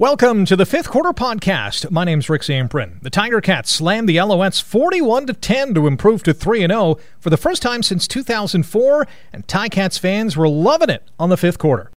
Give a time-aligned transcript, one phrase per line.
[0.00, 1.90] Welcome to the fifth quarter podcast.
[1.90, 3.02] My name's Rick Zamperin.
[3.02, 7.28] The Tiger Cats slammed the Alouettes 41 to 10 to improve to 3 0 for
[7.28, 11.90] the first time since 2004, and Ticats fans were loving it on the fifth quarter.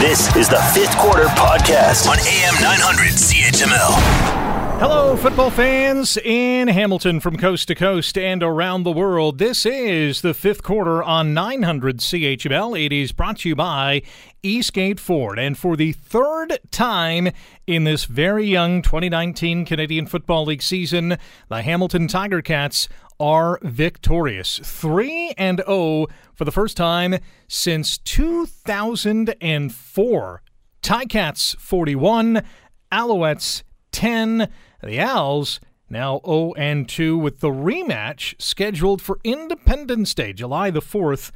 [0.00, 4.39] This is the fifth quarter podcast on AM 900 CHML.
[4.80, 9.36] Hello, football fans in Hamilton from coast to coast and around the world.
[9.36, 12.86] This is the fifth quarter on 900 CHML.
[12.86, 14.00] It is brought to you by
[14.42, 15.38] Eastgate Ford.
[15.38, 17.28] And for the third time
[17.66, 21.18] in this very young 2019 Canadian Football League season,
[21.50, 22.88] the Hamilton Tiger Cats
[23.20, 24.60] are victorious.
[24.64, 30.42] 3 and 0 for the first time since 2004.
[30.82, 32.42] Ticats 41,
[32.90, 34.48] Alouettes 10.
[34.82, 40.80] The Owls now 0 and 2 with the rematch scheduled for Independence Day, July the
[40.80, 41.32] 4th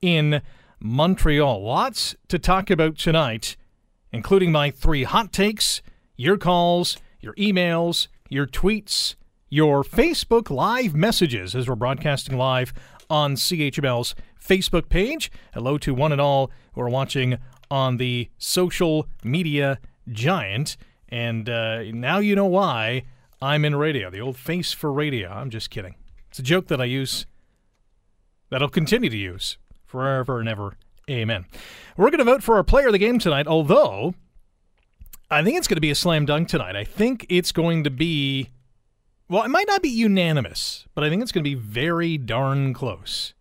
[0.00, 0.42] in
[0.78, 1.64] Montreal.
[1.64, 3.56] Lots to talk about tonight,
[4.12, 5.82] including my three hot takes,
[6.16, 9.16] your calls, your emails, your tweets,
[9.48, 12.72] your Facebook live messages as we're broadcasting live
[13.10, 15.32] on CHML's Facebook page.
[15.54, 17.38] Hello to one and all who are watching
[17.70, 19.80] on the social media
[20.12, 20.76] giant.
[21.14, 23.04] And uh, now you know why
[23.40, 25.30] I'm in radio, the old face for radio.
[25.30, 25.94] I'm just kidding.
[26.28, 27.24] It's a joke that I use,
[28.50, 29.56] that I'll continue to use
[29.86, 30.74] forever and ever.
[31.08, 31.44] Amen.
[31.96, 34.14] We're going to vote for our player of the game tonight, although
[35.30, 36.74] I think it's going to be a slam dunk tonight.
[36.74, 38.50] I think it's going to be,
[39.28, 42.74] well, it might not be unanimous, but I think it's going to be very darn
[42.74, 43.34] close.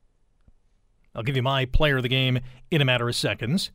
[1.16, 3.72] I'll give you my player of the game in a matter of seconds.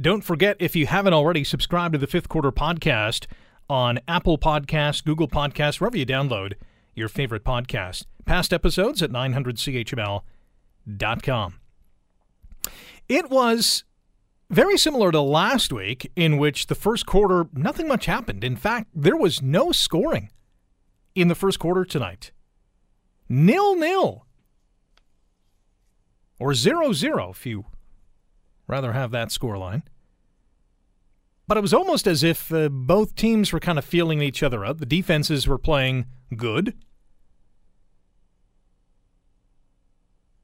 [0.00, 3.26] Don't forget, if you haven't already, subscribe to the Fifth Quarter Podcast
[3.70, 6.54] on Apple Podcasts, Google Podcasts, wherever you download
[6.94, 8.06] your favorite podcast.
[8.24, 11.54] Past episodes at 900CHML.com.
[13.08, 13.84] It was
[14.50, 18.42] very similar to last week, in which the first quarter, nothing much happened.
[18.42, 20.30] In fact, there was no scoring
[21.14, 22.32] in the first quarter tonight.
[23.28, 24.26] Nil nil.
[26.40, 27.66] Or zero zero, if you
[28.66, 29.82] rather have that scoreline.
[31.46, 34.64] But it was almost as if uh, both teams were kind of feeling each other
[34.64, 34.78] out.
[34.78, 36.06] The defenses were playing
[36.36, 36.74] good.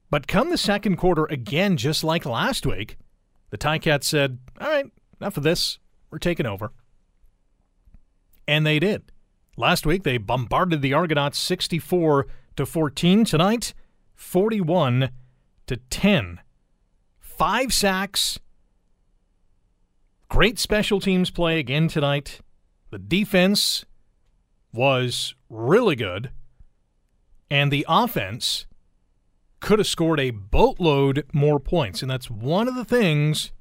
[0.09, 2.97] But come the second quarter, again, just like last week,
[3.49, 4.85] the Ticats said, All right,
[5.19, 5.79] enough of this.
[6.11, 6.71] We're taking over.
[8.47, 9.11] And they did.
[9.55, 13.25] Last week, they bombarded the Argonauts 64 to 14.
[13.25, 13.73] Tonight,
[14.15, 15.09] 41
[15.67, 16.41] to 10
[17.41, 18.39] five sacks.
[20.31, 22.39] Great special teams play again tonight.
[22.89, 23.83] The defense
[24.71, 26.31] was really good.
[27.49, 28.65] And the offense
[29.59, 32.01] could have scored a boatload more points.
[32.01, 33.51] And that's one of the things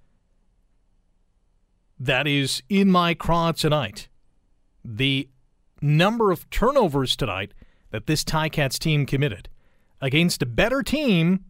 [1.98, 4.08] that is in my craw tonight.
[4.84, 5.28] The
[5.82, 7.52] number of turnovers tonight
[7.90, 9.48] that this Ticats team committed
[10.00, 11.46] against a better team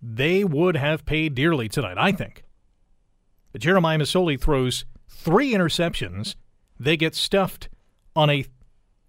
[0.00, 2.43] they would have paid dearly tonight, I think.
[3.54, 6.34] But Jeremiah Masoli throws three interceptions.
[6.78, 7.68] They get stuffed
[8.16, 8.46] on a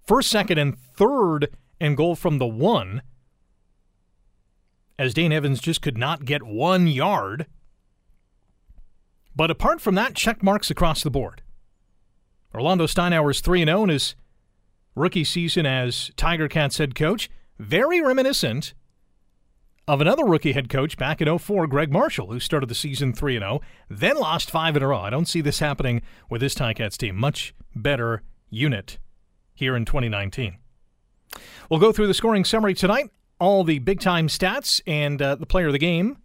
[0.06, 3.02] first, second, and third and goal from the one,
[5.00, 7.48] as Dane Evans just could not get one yard.
[9.36, 11.42] But apart from that, check marks across the board.
[12.54, 14.16] Orlando Steinauer's 3 0 in his
[14.94, 17.32] rookie season as Tiger Cats head coach.
[17.58, 18.76] Very reminiscent
[19.88, 23.38] of another rookie head coach back in 04, Greg Marshall, who started the season 3
[23.38, 25.00] 0, then lost five in a row.
[25.00, 27.16] I don't see this happening with this Ticats team.
[27.16, 28.98] Much better unit
[29.54, 30.58] here in 2019.
[31.70, 35.46] We'll go through the scoring summary tonight, all the big time stats, and uh, the
[35.46, 36.18] player of the game,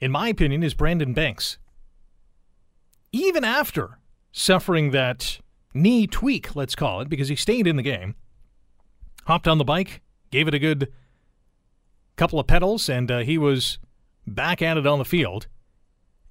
[0.00, 1.58] in my opinion, is Brandon Banks.
[3.12, 3.98] Even after
[4.32, 5.38] suffering that
[5.74, 8.16] knee tweak, let's call it, because he stayed in the game,
[9.26, 10.00] hopped on the bike,
[10.30, 10.90] gave it a good
[12.16, 13.78] couple of pedals, and uh, he was
[14.26, 15.46] back at it on the field.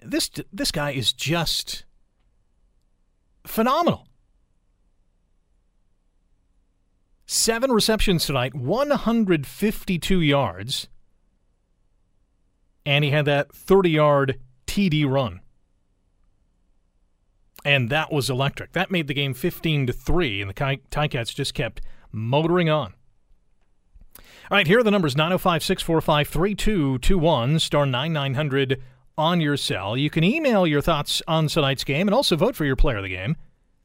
[0.01, 1.85] This this guy is just
[3.45, 4.07] phenomenal.
[7.25, 10.89] Seven receptions tonight, 152 yards,
[12.85, 15.41] and he had that 30 yard TD run.
[17.63, 18.73] And that was electric.
[18.73, 21.79] That made the game 15 to 3, and the Ticats just kept
[22.11, 22.95] motoring on.
[24.51, 28.81] All right, here are the numbers 905 645 3221, star 9900
[29.17, 29.95] on your cell.
[29.95, 33.03] You can email your thoughts on tonight's game and also vote for your player of
[33.03, 33.37] the game.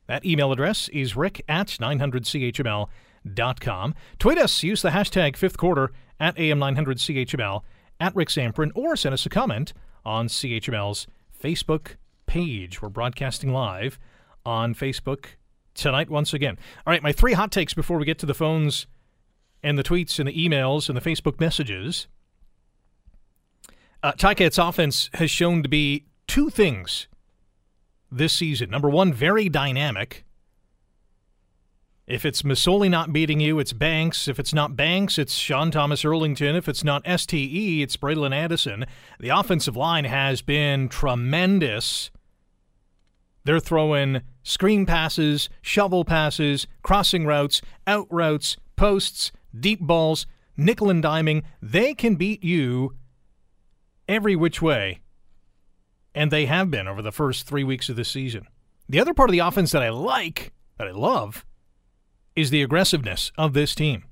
[0.08, 3.94] That email address is rick at 900chml.com.
[4.18, 7.62] Tweet us, use the hashtag fifth quarter at AM900CHML,
[8.00, 9.72] at Rick Zamperin, or send us a comment
[10.04, 11.06] on CHML's
[11.40, 11.94] Facebook
[12.26, 12.82] page.
[12.82, 14.00] We're broadcasting live
[14.44, 15.26] on Facebook
[15.74, 16.58] tonight once again.
[16.84, 18.88] All right, my three hot takes before we get to the phones
[19.66, 22.06] and the tweets and the emails and the Facebook messages.
[24.00, 27.08] Uh, offense has shown to be two things
[28.10, 28.70] this season.
[28.70, 30.24] Number one, very dynamic.
[32.06, 34.28] If it's Masoli not beating you, it's Banks.
[34.28, 36.56] If it's not Banks, it's Sean Thomas Erlington.
[36.56, 38.84] If it's not STE, it's Braylon Addison.
[39.18, 42.12] The offensive line has been tremendous.
[43.42, 50.26] They're throwing screen passes, shovel passes, crossing routes, out routes, posts, deep balls,
[50.56, 51.42] nickel and diming.
[51.60, 52.96] They can beat you
[54.08, 55.00] every which way.
[56.14, 58.46] And they have been over the first three weeks of the season.
[58.88, 61.44] The other part of the offense that I like, that I love,
[62.34, 64.04] is the aggressiveness of this team.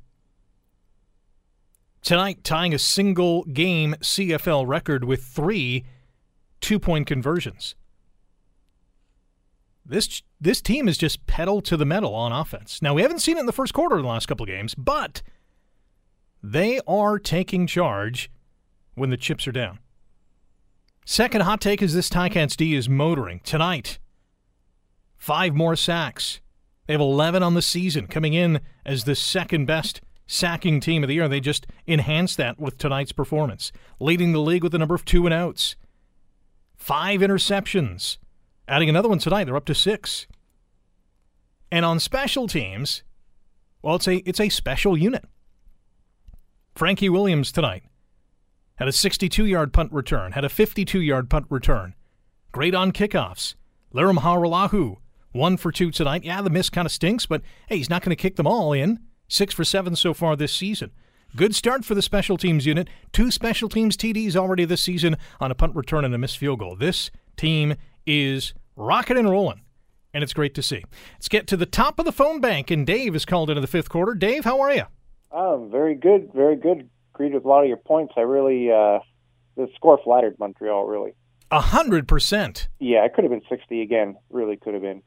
[2.03, 5.85] Tonight, tying a single game CFL record with three
[6.61, 7.75] two point conversions.
[9.87, 12.81] This this team is just pedal to the metal on offense.
[12.81, 14.75] Now we haven't seen it in the first quarter of the last couple of games,
[14.75, 15.23] but
[16.43, 18.31] they are taking charge
[18.95, 19.79] when the chips are down.
[21.05, 23.99] Second hot take is this Ticats D is motoring tonight.
[25.17, 26.41] Five more sacks.
[26.87, 31.09] They have 11 on the season, coming in as the second best sacking team of
[31.09, 31.29] the year.
[31.29, 35.27] They just enhanced that with tonight's performance, leading the league with the number of two
[35.27, 35.77] and outs.
[36.77, 38.19] Five interceptions.
[38.67, 40.27] Adding another one tonight, they're up to six.
[41.71, 43.03] And on special teams,
[43.83, 45.25] well, it's a it's a special unit.
[46.75, 47.85] Frankie Williams tonight
[48.77, 51.95] had a 62-yard punt return, had a 52-yard punt return.
[52.51, 53.55] Great on kickoffs.
[53.95, 54.97] Lirim Hajrullahu
[55.35, 56.25] one for two tonight.
[56.25, 58.73] Yeah, the miss kind of stinks, but hey, he's not going to kick them all
[58.73, 59.01] in.
[59.29, 60.93] Six for seven so far this season.
[61.37, 62.89] Good start for the special teams unit.
[63.13, 66.61] Two special teams TDs already this season on a punt return and a missed field
[66.61, 66.77] goal.
[66.77, 67.75] This team
[68.07, 69.63] is rocking and rolling,
[70.13, 70.85] and it's great to see.
[71.15, 73.67] Let's get to the top of the phone bank, and Dave is called into the
[73.67, 74.15] fifth quarter.
[74.15, 74.85] Dave, how are you?
[75.31, 76.89] Oh, very good, very good.
[77.15, 78.15] Agreed with a lot of your points.
[78.17, 79.01] I really, uh,
[79.57, 81.15] the score flattered Montreal, really.
[81.51, 82.69] A hundred percent.
[82.81, 84.17] Yeah, it could have been sixty again.
[84.31, 85.03] Really could have been.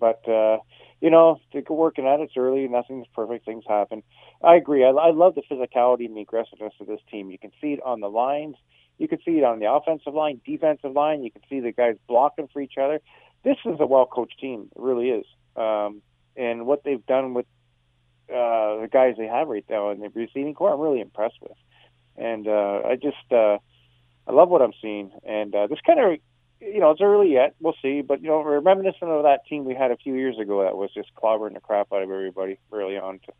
[0.00, 0.58] But uh,
[1.00, 2.24] you know, they're working at it.
[2.24, 2.66] It's early.
[2.66, 3.44] Nothing's perfect.
[3.44, 4.02] Things happen.
[4.42, 4.84] I agree.
[4.84, 7.30] I, I love the physicality and the aggressiveness of this team.
[7.30, 8.56] You can see it on the lines.
[8.98, 11.22] You can see it on the offensive line, defensive line.
[11.22, 13.00] You can see the guys blocking for each other.
[13.42, 14.70] This is a well-coached team.
[14.74, 15.26] It really is.
[15.56, 16.02] Um,
[16.36, 17.46] and what they've done with
[18.30, 21.56] uh, the guys they have right now in the receiving core, I'm really impressed with.
[22.16, 23.58] And uh, I just, uh,
[24.26, 25.10] I love what I'm seeing.
[25.24, 26.18] And uh, this kind of
[26.60, 27.54] you know, it's early yet.
[27.60, 28.00] We'll see.
[28.00, 30.76] But, you know, we're reminiscent of that team we had a few years ago that
[30.76, 33.18] was just clobbering the crap out of everybody early on.
[33.20, 33.32] To,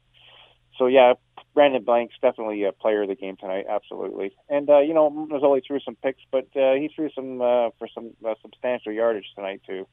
[0.79, 1.15] so, yeah,
[1.55, 3.67] Brandon Banks's definitely a player of the game tonight.
[3.69, 4.33] Absolutely.
[4.49, 7.89] And, uh, you know, Masoli threw some picks, but uh, he threw some uh, for
[7.95, 9.87] some uh, substantial yardage tonight, too.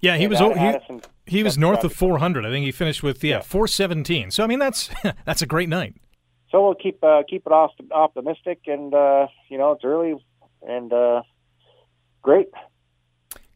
[0.00, 2.46] Yeah, he and was he, he was north of 400.
[2.46, 3.42] I think he finished with yeah, yeah.
[3.42, 4.30] 417.
[4.30, 4.90] So I mean that's
[5.26, 5.94] that's a great night.
[6.50, 7.52] So we'll keep uh, keep it
[7.92, 10.14] optimistic, and uh, you know it's early,
[10.62, 11.22] and uh,
[12.22, 12.48] Great.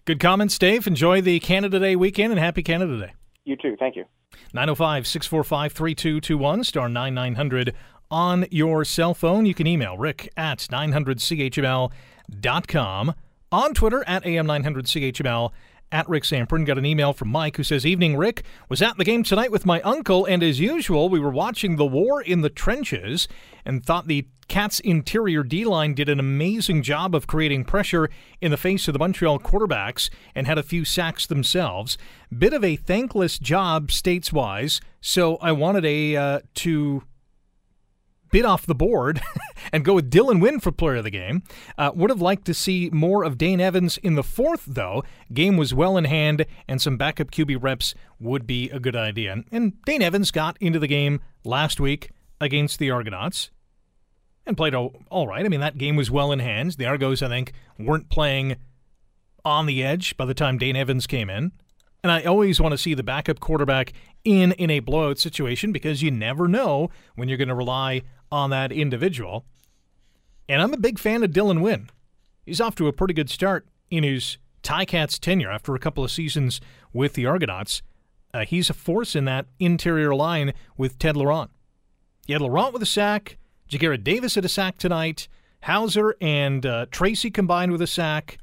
[0.05, 0.87] Good comments, Dave.
[0.87, 3.13] Enjoy the Canada Day weekend and happy Canada Day.
[3.45, 3.77] You too.
[3.79, 4.05] Thank you.
[4.53, 7.73] 905 645 3221, star 9900
[8.11, 9.47] on your cell phone.
[9.47, 13.15] You can email rick at 900chml.com.
[13.53, 15.53] On Twitter at AM900CHML
[15.93, 16.67] at Rick Zamperin.
[16.67, 18.43] Got an email from Mike who says, Evening, Rick.
[18.69, 21.87] Was at the game tonight with my uncle, and as usual, we were watching the
[21.87, 23.29] war in the trenches
[23.65, 28.09] and thought the Cats' interior D line did an amazing job of creating pressure
[28.41, 31.99] in the face of the Montreal quarterbacks and had a few sacks themselves.
[32.37, 37.03] Bit of a thankless job states wise, so I wanted a uh, to
[38.31, 39.21] bit off the board
[39.73, 41.43] and go with Dylan Wynn for player of the game.
[41.79, 45.05] Uh, would have liked to see more of Dane Evans in the fourth, though.
[45.33, 49.43] Game was well in hand, and some backup QB reps would be a good idea.
[49.51, 52.11] And Dane Evans got into the game last week
[52.41, 53.51] against the Argonauts
[54.47, 55.45] and played all right.
[55.45, 56.73] I mean, that game was well in hand.
[56.73, 58.57] The Argos, I think, weren't playing
[59.45, 61.53] on the edge by the time Dane Evans came in.
[62.03, 63.93] And I always want to see the backup quarterback
[64.25, 68.51] in in a blowout situation because you never know when you're going to rely on
[68.51, 69.45] that individual.
[70.49, 71.91] And I'm a big fan of Dylan Wynn.
[72.45, 76.11] He's off to a pretty good start in his Ticats tenure after a couple of
[76.11, 76.61] seasons
[76.93, 77.83] with the Argonauts.
[78.33, 81.51] Uh, he's a force in that interior line with Ted Laurent.
[82.27, 83.39] You had Laurent with a sack.
[83.71, 85.29] Ja'Gared Davis had a sack tonight.
[85.65, 88.39] Howsare and uh, Tracy combined with a sack.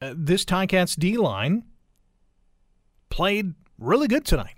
[0.00, 1.64] Uh, this Ticats D line
[3.08, 4.54] played really good tonight.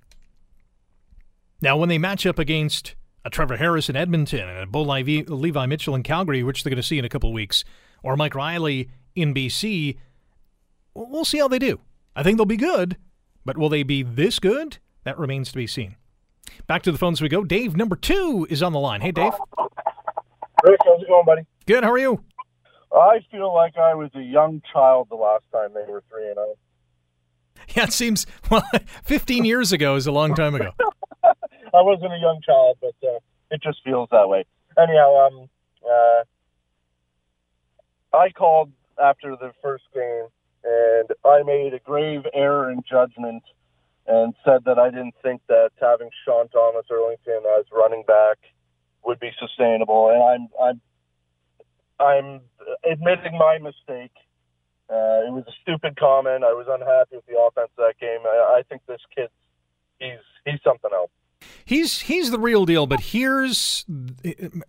[1.63, 2.95] Now, when they match up against
[3.25, 6.71] a Trevor Harris in Edmonton and a Bo Levi, Levi Mitchell in Calgary, which they're
[6.71, 7.65] going to see in a couple weeks,
[8.03, 9.97] or Mike Reilly in BC.
[10.95, 11.81] We'll see how they do.
[12.15, 12.97] I think they'll be good,
[13.45, 14.79] but will they be this good?
[15.05, 15.97] That remains to be seen.
[16.67, 17.45] Back to the phones we go.
[17.45, 19.01] Dave, number two, is on the line.
[19.01, 19.33] Hey, Dave.
[20.65, 21.43] Rick, how's it going, buddy?
[21.67, 21.85] Good.
[21.85, 22.23] How are you?
[22.93, 26.35] I feel like I was a young child the last time they were 3 and
[26.35, 26.55] 0.
[27.75, 28.63] Yeah, it seems, well,
[29.05, 30.71] 15 years ago is a long time ago.
[31.25, 33.19] I wasn't a young child, but uh,
[33.51, 34.45] it just feels that way.
[34.79, 35.49] Anyhow, um,
[35.85, 38.73] uh, I called
[39.03, 40.27] after the first game,
[40.65, 43.43] and I made a grave error in judgment
[44.07, 48.39] and said that I didn't think that having Sean Thomas Erlington as running back
[49.05, 50.81] would be sustainable, and I'm I'm
[51.99, 52.41] I'm
[52.85, 54.13] admitting my mistake.
[54.89, 56.45] Uh, it was a stupid comment.
[56.45, 58.21] I was unhappy with the offense that game.
[58.25, 59.29] I, I think this kid,
[59.99, 61.11] he's he's something else.
[61.67, 63.85] He's he's the real deal, but here's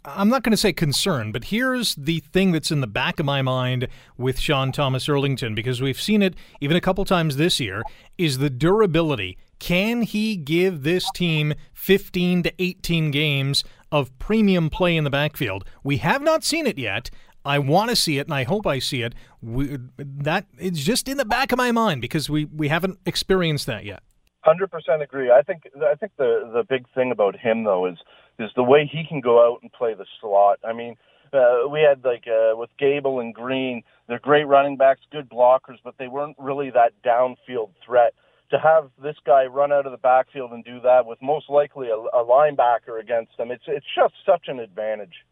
[0.03, 3.25] I'm not going to say concern, but here's the thing that's in the back of
[3.25, 7.59] my mind with Sean Thomas Erlington because we've seen it even a couple times this
[7.59, 7.83] year
[8.17, 9.37] is the durability.
[9.59, 15.65] Can he give this team 15 to 18 games of premium play in the backfield?
[15.83, 17.11] We have not seen it yet.
[17.45, 19.13] I want to see it, and I hope I see it.
[19.41, 23.67] We, that it's just in the back of my mind because we, we haven't experienced
[23.67, 24.01] that yet.
[24.47, 25.29] Hundred percent agree.
[25.29, 27.97] I think I think the the big thing about him though is
[28.39, 30.57] is the way he can go out and play the slot.
[30.63, 30.95] I mean,
[31.33, 35.79] uh, we had like uh, with Gable and Green, they're great running backs, good blockers,
[35.83, 38.13] but they weren't really that downfield threat.
[38.51, 41.89] To have this guy run out of the backfield and do that with most likely
[41.89, 45.25] a, a linebacker against him, it's it's just such an advantage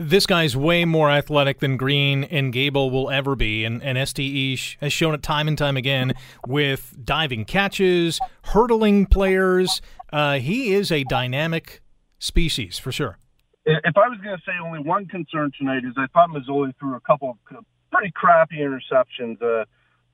[0.00, 4.78] this guy's way more athletic than Green and Gable will ever be, and, and STE
[4.80, 6.14] has shown it time and time again
[6.46, 9.82] with diving catches, hurdling players.
[10.12, 11.82] Uh, he is a dynamic
[12.18, 13.18] species for sure.
[13.66, 16.96] If I was going to say only one concern tonight is I thought Masoli threw
[16.96, 19.40] a couple of pretty crappy interceptions.
[19.42, 19.64] Uh,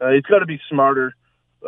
[0.00, 1.14] uh, he's got to be smarter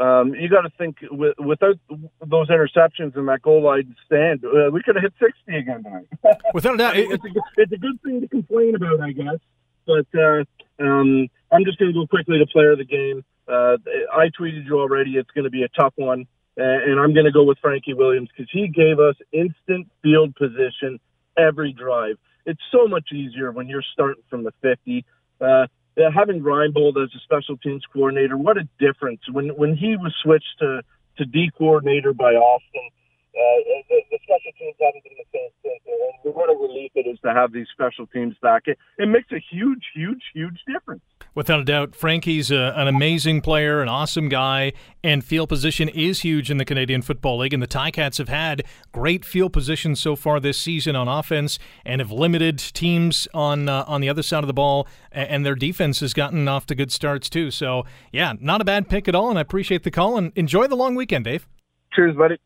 [0.00, 1.76] um, you got to think with, without
[2.24, 6.06] those interceptions and that goal line stand, uh, we could have hit 60 again tonight.
[6.54, 9.38] without a doubt, it, it's, a, it's, a, good thing to complain about, I guess.
[9.86, 10.44] But uh,
[10.78, 13.24] um, I'm just going to go quickly to player of the game.
[13.48, 13.78] Uh,
[14.12, 15.16] I tweeted you already.
[15.16, 16.26] It's going to be a tough one,
[16.56, 21.00] and I'm going to go with Frankie Williams because he gave us instant field position
[21.36, 22.18] every drive.
[22.44, 25.04] It's so much easier when you're starting from the 50.
[25.40, 25.66] Uh, uh,
[26.14, 30.58] having Reinebold as a special teams coordinator, what a difference when when he was switched
[30.60, 30.82] to
[31.18, 32.90] to D coordinator by Austin.
[33.38, 33.42] Uh,
[33.88, 35.82] the, the special teams haven't been the same since,
[36.24, 38.62] and what a relief it is to have these special teams back.
[38.66, 41.02] It, it makes a huge, huge, huge difference.
[41.36, 44.72] Without a doubt, Frankie's a, an amazing player, an awesome guy,
[45.04, 47.52] and field position is huge in the Canadian Football League.
[47.52, 52.00] And the Ticats have had great field position so far this season on offense, and
[52.00, 54.88] have limited teams on uh, on the other side of the ball.
[55.12, 57.52] And their defense has gotten off to good starts too.
[57.52, 59.30] So, yeah, not a bad pick at all.
[59.30, 60.18] And I appreciate the call.
[60.18, 61.46] And enjoy the long weekend, Dave.
[61.94, 62.36] Cheers, buddy.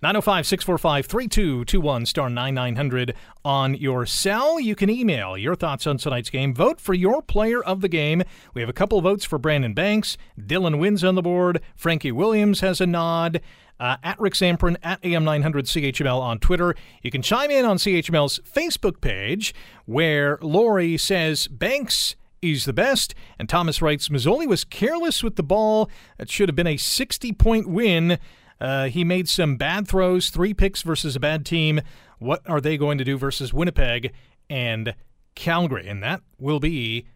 [0.00, 3.14] 905 645 3221 star 9900
[3.44, 4.60] on your cell.
[4.60, 6.54] You can email your thoughts on tonight's game.
[6.54, 8.22] Vote for your player of the game.
[8.54, 10.16] We have a couple votes for Brandon Banks.
[10.38, 11.60] Dylan Wynn's on the board.
[11.74, 13.40] Frankie Williams has a nod.
[13.80, 16.74] Uh, at Rick Zamperin, at AM900CHML on Twitter.
[17.02, 19.54] You can chime in on CHML's Facebook page
[19.86, 23.14] where Lori says Banks is the best.
[23.38, 25.90] And Thomas writes Masoli was careless with the ball.
[26.18, 28.18] That should have been a 60 point win.
[28.60, 31.80] Uh, he made some bad throws, three picks versus a bad team.
[32.18, 34.12] What are they going to do versus Winnipeg
[34.50, 34.94] and
[35.34, 35.86] Calgary?
[35.88, 37.06] And that will be,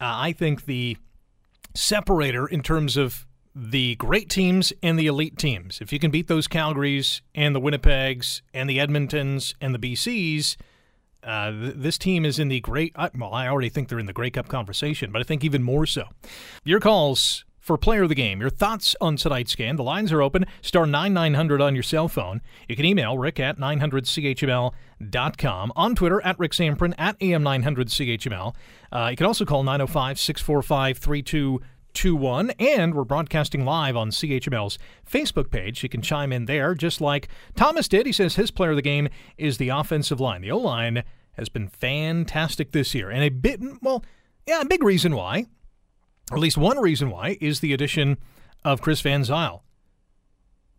[0.00, 0.96] uh, I think, the
[1.74, 5.80] separator in terms of the great teams and the elite teams.
[5.80, 10.56] If you can beat those Calgarys and the Winnipegs and the Edmontons and the BCs,
[11.22, 12.94] uh, th- this team is in the great.
[12.96, 15.86] Well, I already think they're in the Grey Cup conversation, but I think even more
[15.86, 16.04] so.
[16.64, 18.40] Your calls for player of the game.
[18.40, 19.74] Your thoughts on tonight's game.
[19.74, 20.46] The lines are open.
[20.62, 22.40] Star 9900 on your cell phone.
[22.68, 25.72] You can email rick at 900chml.com.
[25.74, 28.54] On Twitter, at Rick Zamperin, at AM900chml.
[28.92, 32.50] Uh, you can also call 905 645 3221.
[32.50, 34.78] And we're broadcasting live on CHML's
[35.10, 35.82] Facebook page.
[35.82, 38.06] You can chime in there, just like Thomas did.
[38.06, 39.08] He says his player of the game
[39.38, 40.42] is the offensive line.
[40.42, 43.10] The O line has been fantastic this year.
[43.10, 44.04] And a bit, well,
[44.46, 45.46] yeah, a big reason why
[46.32, 48.18] at least one reason why, is the addition
[48.64, 49.62] of Chris Van Zyl.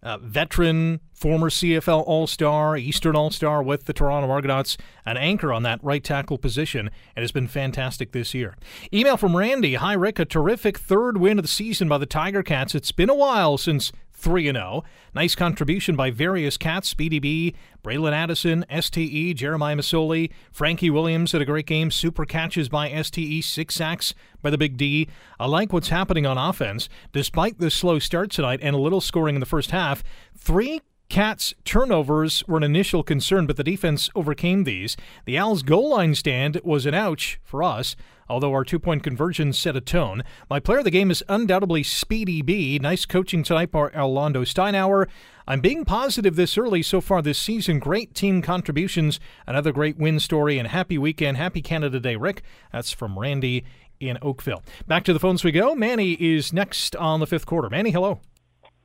[0.04, 5.52] Uh, veteran, former CFL All Star, Eastern All Star with the Toronto Argonauts, an anchor
[5.52, 8.56] on that right tackle position, and has been fantastic this year.
[8.94, 10.20] Email from Randy Hi, Rick.
[10.20, 12.76] A terrific third win of the season by the Tiger Cats.
[12.76, 14.84] It's been a while since 3 0.
[15.14, 21.42] Nice contribution by various cats Speedy B, Braylon Addison, STE, Jeremiah Masoli, Frankie Williams had
[21.42, 21.92] a great game.
[21.92, 25.08] Super catches by STE, six sacks by the Big D.
[25.40, 26.90] I like what's happening on offense.
[27.14, 30.04] Despite the slow start tonight and a little scoring in the first half,
[30.36, 34.98] three Cats' turnovers were an initial concern, but the defense overcame these.
[35.24, 37.96] The Owls' goal line stand was an ouch for us,
[38.30, 40.24] although our two point conversion set a tone.
[40.50, 42.80] My player of the game is undoubtedly Speedy B.
[42.80, 45.08] Nice coaching tonight by Orlando Steinauer.
[45.48, 47.80] I'm being positive this early so far this season.
[47.80, 51.38] Great team contributions, another great win story, and happy weekend.
[51.38, 52.42] Happy Canada Day, Rick.
[52.74, 53.64] That's from Randy
[54.00, 54.64] in Oakville.
[54.88, 55.74] Back to the phones we go.
[55.74, 57.70] Manny is next on the fifth quarter.
[57.70, 58.20] Manny, hello.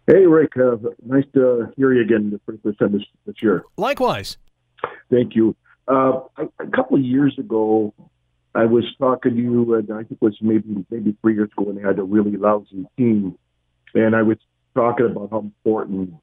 [0.06, 0.56] Hey, Rick.
[0.56, 3.64] Uh, nice to hear you again for the first time this, this year.
[3.76, 4.36] Likewise.
[5.10, 5.54] Thank you.
[5.88, 7.92] Uh, a couple of years ago,
[8.54, 11.64] I was talking to you, and I think it was maybe maybe three years ago
[11.64, 13.38] when they had a really lousy team,
[13.94, 14.38] and I was
[14.74, 16.14] talking about how important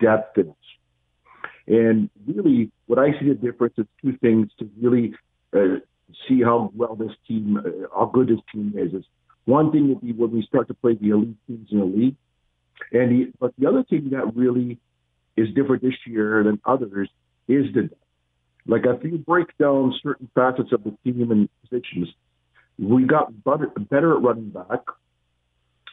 [0.00, 0.46] depth is.
[1.66, 5.14] And really, what I see the difference is two things to really
[5.54, 5.80] uh,
[6.28, 9.04] see how well this team, uh, how good this team is.
[9.44, 12.16] One thing would be when we start to play the elite teams in the league
[12.92, 14.78] and the, but the other thing that really
[15.36, 17.08] is different this year than others
[17.46, 17.90] is the
[18.66, 22.08] like if you break down certain facets of the team and positions,
[22.78, 24.80] we got better, better at running back.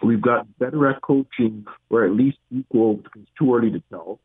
[0.04, 2.96] We've got better at coaching, or at least equal.
[2.98, 4.20] Because it's too early to tell.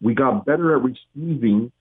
[0.00, 1.72] We got better at receiving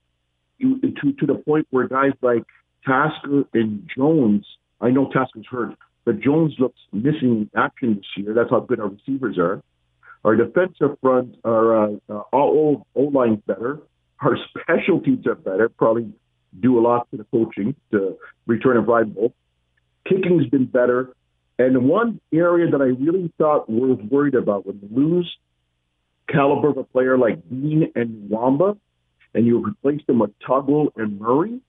[0.60, 2.44] to to the point where guys like
[2.86, 4.46] Tasker and Jones.
[4.80, 5.76] I know Tasker's hurt,
[6.06, 8.34] but Jones looks missing action this year.
[8.34, 9.62] That's how good our receivers are.
[10.24, 13.80] Our defensive front, our uh, all O lines better.
[14.22, 15.70] Our special teams are better.
[15.70, 16.12] Probably
[16.60, 19.34] do a lot to the coaching to return a viable.
[20.08, 21.14] Kicking's been better.
[21.60, 25.38] And one area that I really thought was worried about when you lose
[26.30, 28.78] caliber of a player like Dean and Wamba,
[29.34, 31.60] and you replace them with Tuggle and Murray,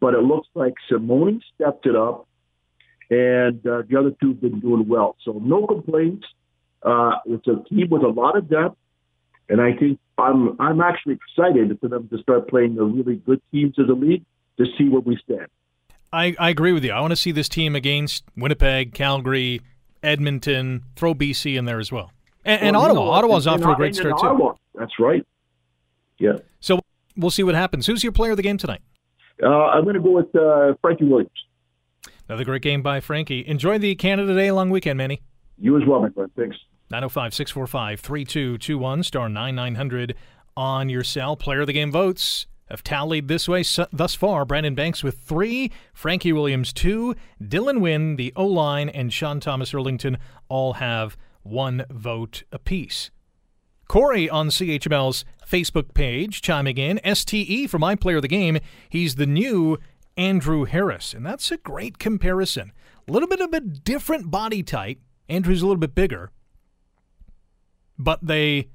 [0.00, 2.26] but it looks like Simoni stepped it up,
[3.10, 5.16] and uh, the other two have been doing well.
[5.24, 6.26] So no complaints.
[6.82, 8.76] Uh, it's a team with a lot of depth,
[9.48, 13.40] and I think I'm I'm actually excited for them to start playing the really good
[13.52, 14.24] teams of the league
[14.58, 15.46] to see where we stand.
[16.12, 16.92] I, I agree with you.
[16.92, 19.60] I want to see this team against Winnipeg, Calgary,
[20.00, 22.12] Edmonton, throw BC in there as well.
[22.44, 23.04] And, and well, Ottawa.
[23.04, 24.54] Know, Ottawa's off to a great start, too.
[24.76, 25.26] That's right.
[26.18, 26.34] Yeah.
[26.60, 26.78] So
[27.16, 27.86] we'll see what happens.
[27.86, 28.80] Who's your player of the game tonight?
[29.42, 31.32] Uh, I'm going to go with uh, Frankie Williams.
[32.28, 33.44] Another great game by Frankie.
[33.46, 35.20] Enjoy the Canada Day long weekend, Manny.
[35.58, 36.30] You as well, my friend.
[36.36, 36.56] Thanks.
[36.90, 40.14] 905 645 3221, star 9900
[40.56, 41.36] on your cell.
[41.36, 44.44] Player of the game votes have tallied this way thus far.
[44.44, 49.72] Brandon Banks with three, Frankie Williams two, Dylan Wynn, the O line, and Sean Thomas
[49.72, 50.18] Erlington
[50.48, 53.10] all have one vote apiece.
[53.86, 58.58] Corey on CHML's Facebook page chiming in STE for my player of the game.
[58.88, 59.78] He's the new
[60.16, 62.72] Andrew Harris, and that's a great comparison.
[63.06, 64.98] A little bit of a different body type.
[65.28, 66.30] Andrew's a little bit bigger,
[67.98, 68.68] but they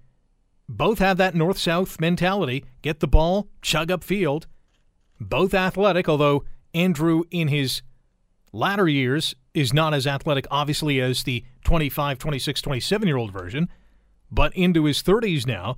[0.67, 4.47] both have that north south mentality get the ball, chug up field.
[5.19, 7.81] Both athletic, although Andrew, in his
[8.53, 13.67] latter years, is not as athletic, obviously, as the 25, 26, 27 year old version,
[14.31, 15.77] but into his 30s now,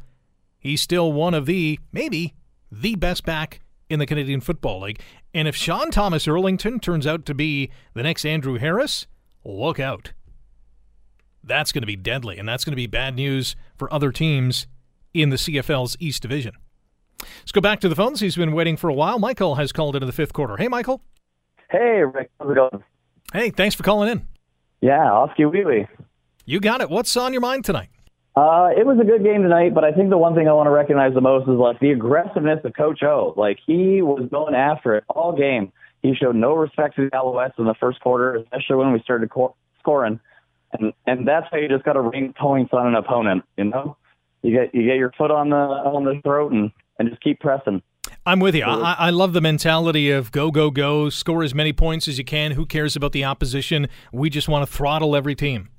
[0.59, 2.35] he's still one of the, maybe,
[2.71, 5.01] the best back in the Canadian Football League.
[5.33, 9.07] And if Sean Thomas Erlington turns out to be the next Andrew Harris,
[9.43, 10.13] look out
[11.43, 14.67] that's going to be deadly, and that's going to be bad news for other teams
[15.13, 16.53] in the CFL's East Division.
[17.21, 18.19] Let's go back to the phones.
[18.19, 19.19] He's been waiting for a while.
[19.19, 20.57] Michael has called into the fifth quarter.
[20.57, 21.01] Hey, Michael.
[21.69, 22.31] Hey, Rick.
[22.39, 22.83] How's it going?
[23.33, 24.27] Hey, thanks for calling in.
[24.81, 25.87] Yeah, Oski Wheelie.
[26.45, 26.89] You got it.
[26.89, 27.89] What's on your mind tonight?
[28.35, 30.67] Uh, it was a good game tonight, but I think the one thing I want
[30.67, 33.33] to recognize the most is like the aggressiveness of Coach O.
[33.35, 35.71] Like he was going after it all game.
[36.01, 39.29] He showed no respect to the Alouettes in the first quarter, especially when we started
[39.29, 40.19] co- scoring
[40.73, 43.43] and and that's how you just got to ring points on an opponent.
[43.57, 43.97] You know,
[44.41, 47.39] you get you get your foot on the on the throat and and just keep
[47.39, 47.81] pressing.
[48.25, 48.63] I'm with you.
[48.63, 52.23] I, I love the mentality of go, go, go, score as many points as you
[52.23, 52.51] can.
[52.51, 53.87] Who cares about the opposition?
[54.11, 55.69] We just want to throttle every team.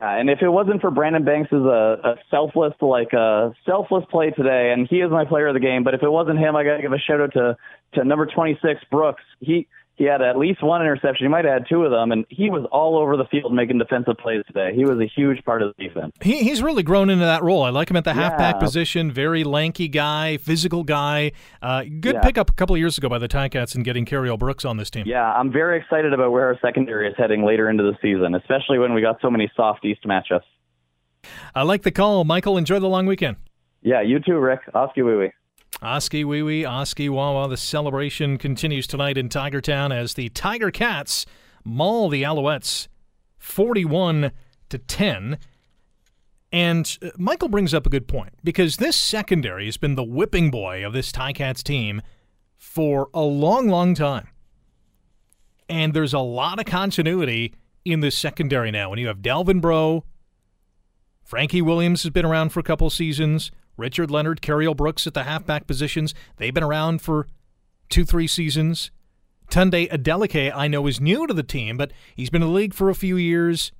[0.00, 4.30] Yeah, and if it wasn't for Brandon Banks a, a selfless, like a selfless play
[4.30, 5.84] today, and he is my player of the game.
[5.84, 7.56] But if it wasn't him, I got to give a shout out to
[7.94, 9.22] to number 26 Brooks.
[9.40, 9.68] He
[10.02, 11.26] he had at least one interception.
[11.26, 13.78] He might have had two of them, and he was all over the field making
[13.78, 14.72] defensive plays today.
[14.74, 16.12] He was a huge part of the defense.
[16.20, 17.62] He, he's really grown into that role.
[17.62, 18.30] I like him at the yeah.
[18.30, 19.12] halfback position.
[19.12, 21.30] Very lanky guy, physical guy.
[21.62, 22.20] Uh, good yeah.
[22.20, 24.90] pickup a couple of years ago by the Ticats and getting Cariel Brooks on this
[24.90, 25.04] team.
[25.06, 28.80] Yeah, I'm very excited about where our secondary is heading later into the season, especially
[28.80, 30.40] when we got so many soft East matchups.
[31.54, 32.24] I like the call.
[32.24, 33.36] Michael, enjoy the long weekend.
[33.82, 34.62] Yeah, you too, Rick.
[34.74, 35.32] Oski wee wee.
[35.80, 37.48] Oski wee wee, Oski Wawa.
[37.48, 41.26] The celebration continues tonight in Tigertown as the Tiger Cats
[41.64, 42.88] maul the Alouettes
[43.38, 44.32] 41
[44.68, 45.38] to 10.
[46.52, 50.50] And uh, Michael brings up a good point because this secondary has been the whipping
[50.50, 52.02] boy of this Ticats team
[52.56, 54.28] for a long, long time.
[55.68, 57.54] And there's a lot of continuity
[57.84, 58.90] in this secondary now.
[58.90, 60.04] When you have Delvin Breaux,
[61.24, 65.24] Frankie Williams has been around for a couple seasons, Richard Leonard, Cariel Brooks at the
[65.24, 67.26] halfback positions, they've been around for
[67.88, 68.90] two, three seasons.
[69.50, 72.74] Tunde Adeleke, I know, is new to the team, but he's been in the league
[72.74, 73.72] for a few years.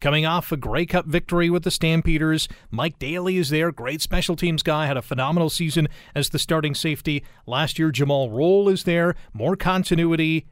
[0.00, 4.36] Coming off a Grey Cup victory with the Stampeders, Mike Daly is there, great special
[4.36, 7.24] teams guy, had a phenomenal season as the starting safety.
[7.46, 10.46] Last year, Jumal Rolle is there, more continuity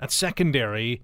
[0.00, 1.02] at secondary.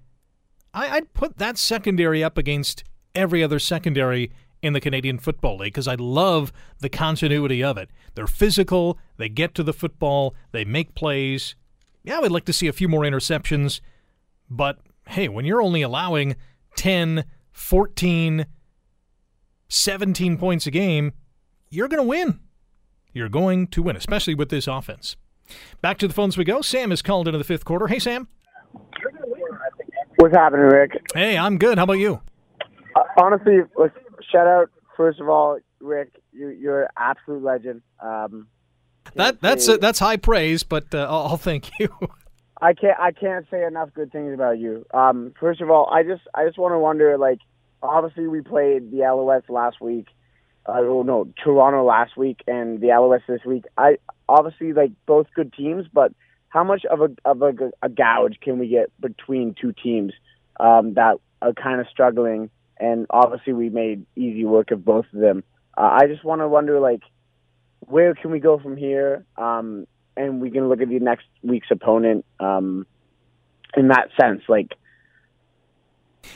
[0.73, 2.83] I, would put that secondary up against
[3.13, 4.31] every other secondary
[4.65, 7.89] in the Canadian Football League because I love the continuity of it.
[8.15, 11.55] They're physical, they get to the football, they make plays.
[12.03, 13.79] Yeah, we'd like to see a few more interceptions,
[14.49, 16.35] but hey, when you're only allowing
[16.77, 18.45] 10, 14,
[19.67, 21.13] 17 points a game,
[21.69, 22.39] you're going to win.
[23.13, 25.15] You're going to win, especially with this offense.
[25.81, 26.61] Back to the phones we go.
[26.61, 27.87] Sam is called into the fifth quarter.
[27.87, 28.27] Hey, Sam.
[30.17, 30.91] What's happening, Rick?
[31.13, 31.77] Hey, I'm good.
[31.77, 32.21] How about you?
[32.95, 33.59] Uh, honestly,
[34.31, 36.21] shout out first of all, Rick.
[36.31, 37.81] You, you're an absolute legend.
[37.99, 38.47] Um,
[39.13, 41.89] that that's uh, that's high praise, but uh, I'll, I'll thank you.
[42.61, 44.85] I can't I can't say enough good things about you.
[44.93, 47.39] Um, first of all, I just I just want to wonder like
[47.83, 50.07] obviously we played the Alouettes last week.
[50.65, 53.65] Uh, oh no, Toronto last week and the Alouettes this week.
[53.77, 56.13] I obviously like both good teams, but
[56.49, 60.13] how much of a of a, a gouge can we get between two teams
[60.59, 62.49] um, that are kind of struggling?
[62.79, 65.43] And obviously we made easy work of both of them.
[65.77, 67.01] Uh, I just want to wonder like
[67.81, 69.25] where can we go from here?
[69.37, 72.85] Um, and we can look at the next week's opponent um,
[73.75, 74.41] in that sense.
[74.47, 74.73] Like,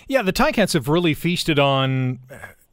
[0.08, 2.20] yeah, the Ticats have really feasted on.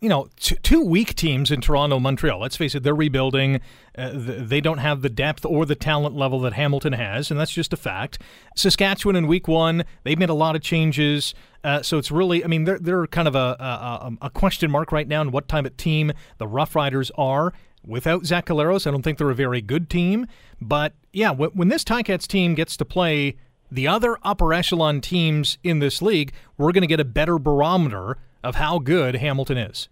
[0.00, 2.38] You know, t- two weak teams in Toronto, Montreal.
[2.38, 3.60] Let's face it, they're rebuilding.
[3.96, 7.50] Uh, they don't have the depth or the talent level that Hamilton has, and that's
[7.50, 8.20] just a fact.
[8.54, 11.34] Saskatchewan in week one, they've made a lot of changes.
[11.64, 14.92] Uh, so it's really, I mean, they're, they're kind of a, a, a question mark
[14.92, 17.54] right now on what type of team the Rough Riders are.
[17.82, 20.26] Without Zach Collaros, I don't think they're a very good team.
[20.60, 23.36] But yeah, when this Ticats team gets to play
[23.70, 28.18] the other upper echelon teams in this league, we're going to get a better barometer
[28.46, 29.88] of how good Hamilton is.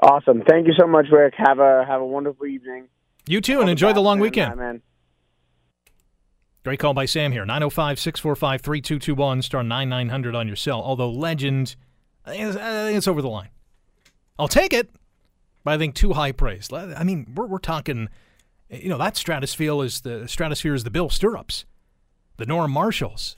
[0.00, 0.42] Awesome.
[0.48, 1.34] Thank you so much, Rick.
[1.36, 2.88] Have a have a wonderful evening.
[3.26, 4.56] You too, and enjoy the long weekend.
[4.56, 4.82] Man.
[6.64, 7.44] Great call by Sam here.
[7.44, 10.82] 905 645 3221, star 9900 on your cell.
[10.82, 11.76] Although Legend,
[12.24, 13.48] I think it's over the line.
[14.38, 14.90] I'll take it
[15.68, 16.72] but I think too high praise.
[16.72, 18.08] I mean, we're, we're talking,
[18.70, 21.66] you know, that stratosphere is the stratosphere is the Bill Stirrups,
[22.38, 23.36] the Norm Marshalls.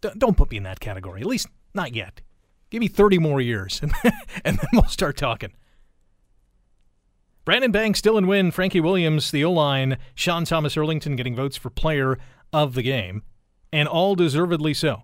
[0.00, 2.20] D- don't put me in that category, at least not yet.
[2.70, 3.92] Give me 30 more years, and,
[4.44, 5.52] and then we'll start talking.
[7.44, 11.70] Brandon Banks, Dylan Wynn, Frankie Williams, the O line, Sean Thomas Erlington getting votes for
[11.70, 12.18] player
[12.52, 13.22] of the game,
[13.72, 15.02] and all deservedly so.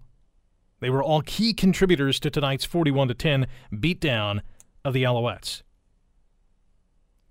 [0.81, 4.41] They were all key contributors to tonight's 41 10 beatdown
[4.85, 5.63] of the Alouettes.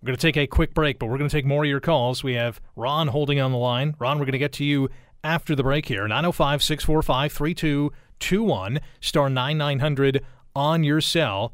[0.02, 1.80] We're going to take a quick break, but we're going to take more of your
[1.80, 2.24] calls.
[2.24, 3.96] We have Ron holding on the line.
[4.00, 4.90] Ron, we're going to get to you
[5.24, 6.08] after the break here.
[6.08, 10.24] 905 645 3221, star 9900
[10.56, 11.54] on your cell.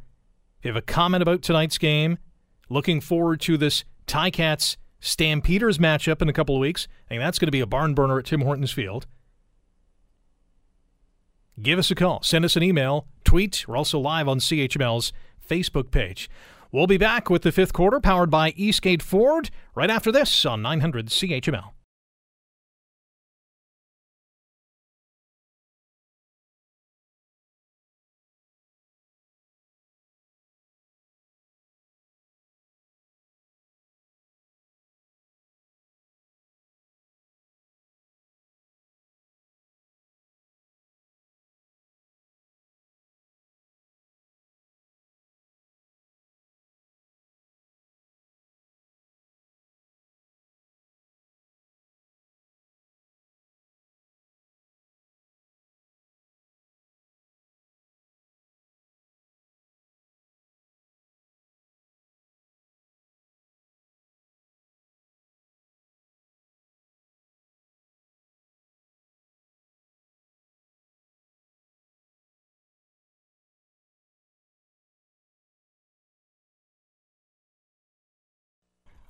[0.59, 2.17] If you have a comment about tonight's game,
[2.69, 6.87] looking forward to this Ticats Stampeders matchup in a couple of weeks.
[7.05, 9.07] I think that's going to be a barn burner at Tim Hortons Field.
[11.61, 12.21] Give us a call.
[12.23, 13.07] Send us an email.
[13.23, 13.65] Tweet.
[13.67, 15.13] We're also live on CHML's
[15.47, 16.29] Facebook page.
[16.71, 20.61] We'll be back with the fifth quarter powered by Eastgate Ford right after this on
[20.61, 21.71] 900 CHML.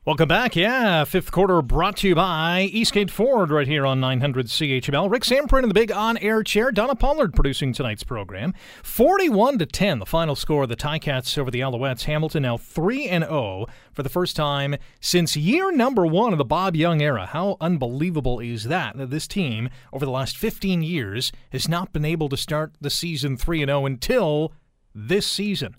[0.09, 0.55] Welcome back.
[0.55, 5.07] Yeah, fifth quarter brought to you by Eastgate Ford right here on 900 CHML.
[5.07, 6.71] Rick Zamperin in the big on-air chair.
[6.71, 8.55] Donna Pollard producing tonight's program.
[8.81, 12.05] 41 to 10, the final score of the Ticats over the Alouettes.
[12.05, 16.43] Hamilton now 3 and 0 for the first time since year number 1 of the
[16.43, 17.27] Bob Young era.
[17.27, 22.03] How unbelievable is that that this team over the last 15 years has not been
[22.03, 24.53] able to start the season 3 and 0 until
[24.95, 25.75] this season.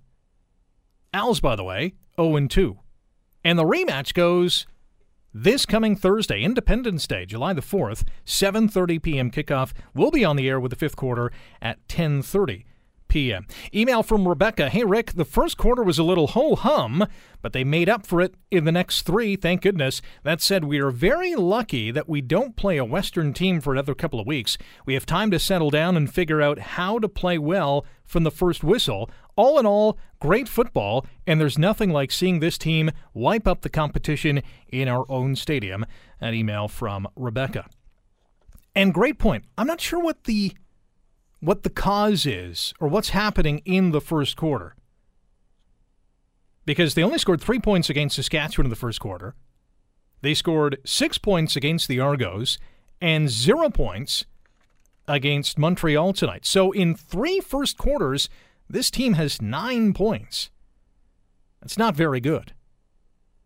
[1.13, 2.79] Owls by the way, 0 and 2.
[3.45, 4.67] And the rematch goes
[5.33, 9.31] this coming Thursday, Independence Day, July the 4th, 7:30 p.m.
[9.31, 9.73] kickoff.
[9.95, 11.31] We'll be on the air with the fifth quarter
[11.63, 12.65] at 10:30
[13.11, 13.47] p.m.
[13.75, 14.71] Email from Rebecca.
[14.71, 17.07] Hey Rick, the first quarter was a little ho hum,
[17.43, 20.01] but they made up for it in the next three, thank goodness.
[20.23, 23.95] That said, we are very lucky that we don't play a Western team for another
[23.95, 24.57] couple of weeks.
[24.87, 28.31] We have time to settle down and figure out how to play well from the
[28.31, 29.11] first whistle.
[29.37, 33.69] All in all, great football, and there's nothing like seeing this team wipe up the
[33.69, 35.85] competition in our own stadium.
[36.21, 37.67] An email from Rebecca.
[38.75, 39.45] And great point.
[39.59, 40.53] I'm not sure what the
[41.41, 44.77] what the cause is or what's happening in the first quarter.
[46.67, 49.35] Because they only scored three points against Saskatchewan in the first quarter.
[50.23, 52.59] They scored six points against the Argos
[53.01, 54.27] and zero points
[55.09, 56.45] against Montreal tonight.
[56.45, 58.29] So in three first quarters,
[58.69, 60.51] this team has nine points.
[61.61, 62.53] That's not very good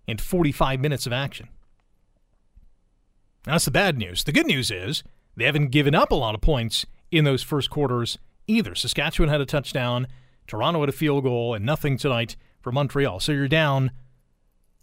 [0.07, 1.49] in 45 minutes of action.
[3.45, 4.25] That's the bad news.
[4.25, 5.03] The good news is
[5.37, 8.75] they haven't given up a lot of points in those first quarters either.
[8.75, 10.07] Saskatchewan had a touchdown,
[10.47, 13.21] Toronto had a field goal, and nothing tonight for Montreal.
[13.21, 13.91] So you're down,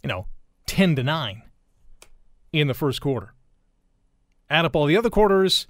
[0.02, 0.26] you know,
[0.66, 1.42] 10 to 9
[2.52, 3.34] in the first quarter.
[4.50, 5.66] Add up all the other quarters,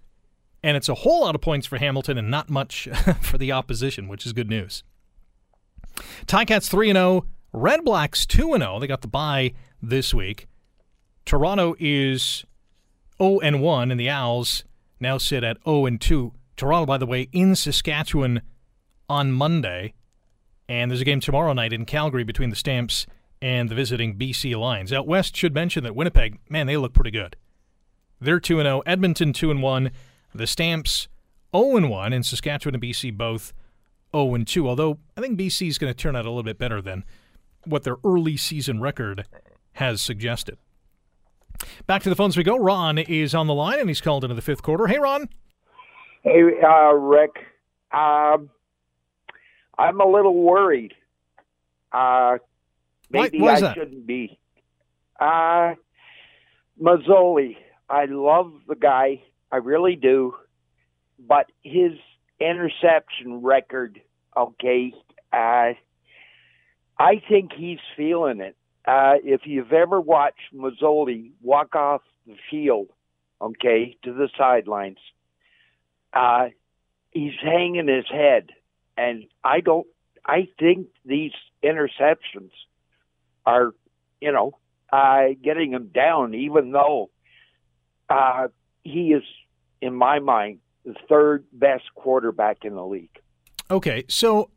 [0.62, 2.88] and it's a whole lot of points for Hamilton and not much
[3.20, 4.82] for the opposition, which is good news.
[6.26, 8.78] Ticats 3 0, Red Blacks 2 0.
[8.78, 10.46] They got the bye this week.
[11.24, 12.44] Toronto is
[13.18, 14.64] 0 and 1, and the Owls
[14.98, 16.32] now sit at 0 and 2.
[16.62, 18.40] Toronto, by the way, in Saskatchewan
[19.08, 19.94] on Monday,
[20.68, 23.04] and there's a game tomorrow night in Calgary between the Stamps
[23.40, 24.92] and the visiting BC Lions.
[24.92, 27.34] Out west, should mention that Winnipeg, man, they look pretty good.
[28.20, 29.90] They're 2 0, Edmonton 2 1,
[30.32, 31.08] the Stamps
[31.52, 33.52] 0 1, and Saskatchewan and BC both
[34.14, 34.68] 0 2.
[34.68, 37.02] Although I think BC is going to turn out a little bit better than
[37.64, 39.26] what their early season record
[39.72, 40.58] has suggested.
[41.88, 42.56] Back to the phones we go.
[42.56, 44.86] Ron is on the line, and he's called into the fifth quarter.
[44.86, 45.28] Hey, Ron.
[46.22, 47.32] Hey, uh, Rick.
[47.90, 48.50] Um,
[49.76, 50.94] I'm a little worried.
[51.90, 52.38] Uh,
[53.10, 53.74] maybe I that?
[53.74, 54.38] shouldn't be.
[55.18, 55.74] Uh,
[56.80, 57.56] Masoli.
[57.90, 59.22] I love the guy.
[59.50, 60.34] I really do.
[61.18, 61.92] But his
[62.40, 64.00] interception record,
[64.36, 64.92] okay,
[65.32, 65.72] uh,
[66.98, 68.56] I think he's feeling it.
[68.84, 72.88] Uh, if you've ever watched Masoli walk off the field,
[73.40, 74.98] okay, to the sidelines,
[76.12, 76.48] uh,
[77.10, 78.50] he's hanging his head,
[78.96, 79.86] and I don't.
[80.24, 81.32] I think these
[81.64, 82.50] interceptions
[83.44, 83.72] are,
[84.20, 84.52] you know,
[84.92, 87.10] uh, getting him down, even though
[88.08, 88.48] uh,
[88.84, 89.24] he is,
[89.80, 93.08] in my mind, the third best quarterback in the league.
[93.70, 94.50] Okay, so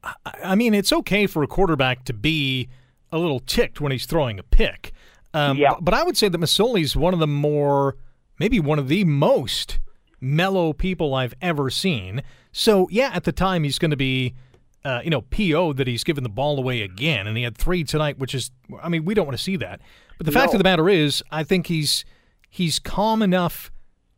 [0.44, 2.68] I- mean, it's okay for a quarterback to be
[3.12, 4.92] a little ticked when he's throwing a pick.
[5.34, 5.76] Um, Yeah.
[5.80, 7.96] But I would say that Masoli's one of the more,
[8.40, 9.80] maybe one of the most
[10.26, 12.24] mellow people I've ever seen.
[12.52, 14.34] So yeah, at the time he's going to be,
[14.84, 17.84] uh, you know, PO that he's given the ball away again, and he had three
[17.84, 19.82] tonight, which is, I mean, we don't want to see that.
[20.18, 22.06] But the fact of the matter is, I think he's
[22.50, 23.72] he's calm enough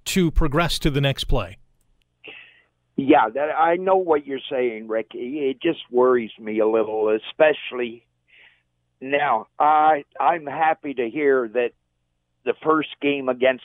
[0.06, 1.58] to progress to the next play.
[2.96, 5.08] Yeah, that I know what you're saying, Rick.
[5.14, 8.06] It just worries me a little, especially
[9.02, 9.48] now.
[9.60, 11.72] I I'm happy to hear that
[12.46, 13.64] the first game against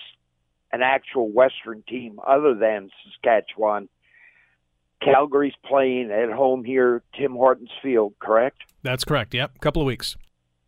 [0.72, 3.88] an actual Western team other than Saskatchewan,
[5.02, 8.58] Calgary's playing at home here, Tim Hortons Field, correct?
[8.82, 9.34] That's correct.
[9.34, 10.16] Yep, A couple of weeks.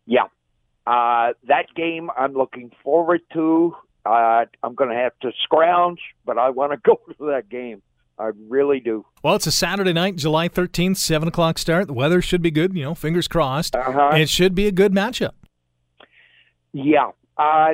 [0.05, 0.25] Yeah.
[0.85, 3.75] Uh, that game I'm looking forward to.
[4.05, 7.81] Uh, I'm going to have to scrounge, but I want to go to that game.
[8.17, 9.05] I really do.
[9.23, 11.87] Well, it's a Saturday night, July 13th, 7 o'clock start.
[11.87, 13.75] The weather should be good, you know, fingers crossed.
[13.75, 14.11] Uh-huh.
[14.15, 15.31] It should be a good matchup.
[16.71, 17.11] Yeah.
[17.37, 17.73] Uh,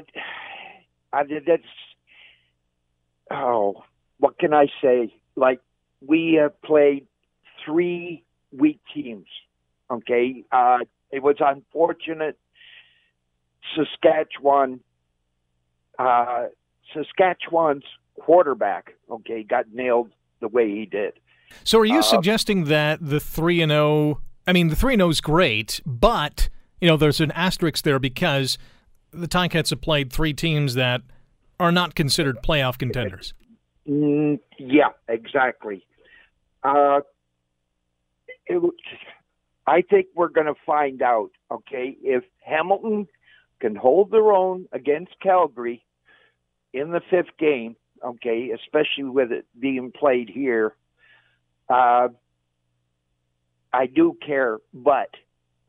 [1.14, 1.62] I did that's
[3.32, 3.84] oh,
[4.20, 5.14] what can I say?
[5.36, 5.62] Like
[6.06, 7.08] we have played
[7.66, 9.28] three weak teams.
[9.90, 10.44] Okay.
[10.52, 10.80] Uh,
[11.12, 12.38] it was unfortunate.
[13.76, 14.80] Saskatchewan,
[16.00, 16.46] uh,
[16.94, 17.84] Saskatchewan's
[18.20, 21.14] quarterback, okay, got nailed the way he did.
[21.64, 25.02] So are you Uh, suggesting that the 3 and 0, I mean, the 3 and
[25.02, 28.58] 0 is great, but, you know, there's an asterisk there because
[29.12, 31.02] the Ticats have played three teams that
[31.62, 33.36] are not considered playoff contenders.
[33.88, 35.86] Mm, yeah, exactly.
[36.64, 37.02] Uh,
[38.48, 38.74] it,
[39.68, 43.08] I think we're going to find out, okay, if Hamilton
[43.60, 45.86] can hold their own against Calgary
[46.74, 50.76] in the fifth game, okay, especially with it being played here.
[51.70, 52.08] Uh,
[53.72, 55.10] I do care, but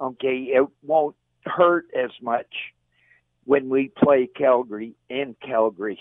[0.00, 2.71] okay, it won't hurt as much
[3.44, 5.98] when we play Calgary in Calgary.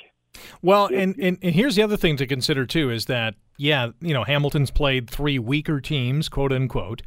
[0.61, 4.13] Well, and, and, and here's the other thing to consider too is that yeah, you
[4.13, 7.03] know, Hamilton's played three weaker teams, quote unquote.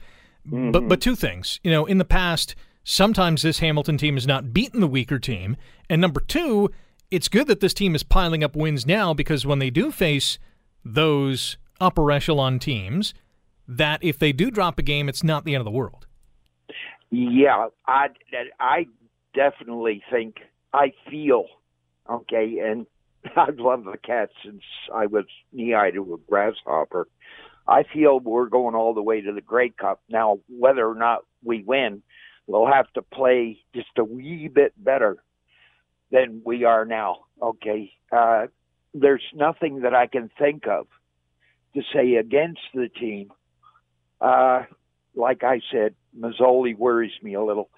[0.47, 0.71] Mm-hmm.
[0.71, 4.53] But but two things, you know, in the past, sometimes this Hamilton team has not
[4.53, 5.57] beaten the weaker team,
[5.89, 6.71] and number two,
[7.11, 10.39] it's good that this team is piling up wins now because when they do face
[10.85, 13.15] those upper echelon teams,
[13.67, 16.07] that if they do drop a game, it's not the end of the world.
[17.11, 18.09] Yeah, I
[18.61, 18.87] I
[19.35, 20.37] definitely think
[20.73, 21.47] I feel
[22.09, 22.87] okay, and
[23.37, 27.09] I've loved the Cats since I was knee high to a grasshopper.
[27.67, 30.41] I feel we're going all the way to the Grey Cup now.
[30.49, 32.03] Whether or not we win,
[32.47, 35.17] we'll have to play just a wee bit better
[36.11, 37.25] than we are now.
[37.43, 38.47] Okay, uh,
[38.93, 40.87] there's nothing that I can think of
[41.75, 43.33] to say against the team.
[44.21, 44.63] Uh,
[45.17, 47.71] like I said, Masoli worries me a little.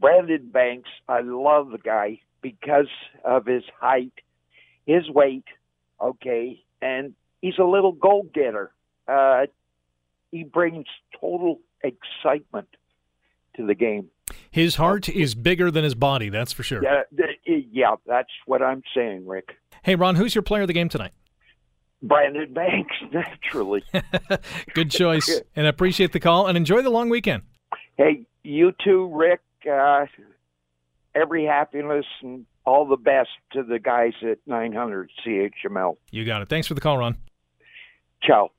[0.00, 2.88] Brandon Banks, I love the guy because
[3.24, 4.12] of his height,
[4.86, 5.44] his weight,
[6.00, 8.72] okay, and he's a little goal getter.
[9.06, 9.46] Uh,
[10.30, 10.86] he brings
[11.20, 12.68] total excitement
[13.56, 14.08] to the game.
[14.50, 16.82] His heart is bigger than his body, that's for sure.
[16.82, 19.56] Yeah, yeah, that's what I'm saying, Rick.
[19.82, 21.12] Hey, Ron, who's your player of the game tonight?
[22.02, 23.82] Brandon Banks, naturally.
[24.74, 27.42] Good choice, and I appreciate the call, and enjoy the long weekend.
[27.96, 29.40] Hey, you too, Rick.
[29.66, 30.06] Uh,
[31.14, 35.96] every happiness and all the best to the guys at 900 CHML.
[36.10, 36.48] You got it.
[36.48, 37.16] Thanks for the call, Ron.
[38.22, 38.50] Ciao.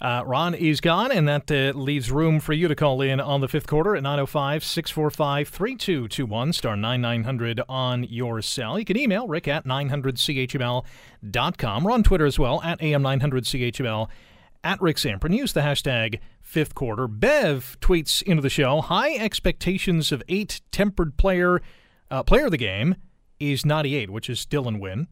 [0.00, 3.40] Uh, Ron is gone, and that uh, leaves room for you to call in on
[3.40, 8.78] the fifth quarter at 905 645 3221, star 9900 on your cell.
[8.78, 11.84] You can email rick at 900CHML.com.
[11.84, 14.08] We're on Twitter as well, at AM900CHML,
[14.66, 15.34] at Rick Zamperin.
[15.34, 17.06] Use the hashtag fifth quarter.
[17.06, 21.62] Bev tweets into the show high expectations of eight tempered player,
[22.10, 22.96] uh, player of the game
[23.38, 25.06] is 98, which is Dylan Wynn.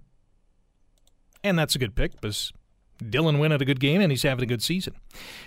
[1.45, 2.53] And that's a good pick because
[3.01, 4.95] Dylan Wynn had a good game and he's having a good season.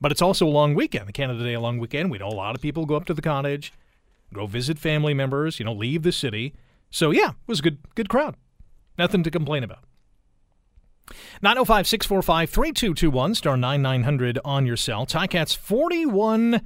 [0.00, 2.10] But it's also a long weekend, the Canada Day long weekend.
[2.10, 3.72] We know a lot of people go up to the cottage
[4.32, 6.54] go visit family members, you know, leave the city.
[6.90, 8.36] So yeah, it was a good good crowd.
[8.98, 9.84] Nothing to complain about.
[11.42, 15.04] 905 645 3221, star 9900 on your cell.
[15.06, 16.62] Ticats 41,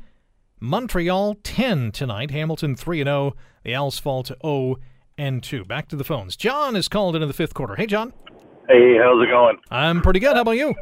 [0.61, 2.31] Montreal 10 tonight.
[2.31, 3.35] Hamilton 3 0.
[3.65, 4.77] The Owls fall to 0
[5.19, 5.65] and 2.
[5.65, 6.37] Back to the phones.
[6.37, 7.75] John is called into the fifth quarter.
[7.77, 8.13] Hey, John.
[8.69, 9.59] Hey, how's it going?
[9.71, 10.35] I'm pretty good.
[10.35, 10.75] How about you?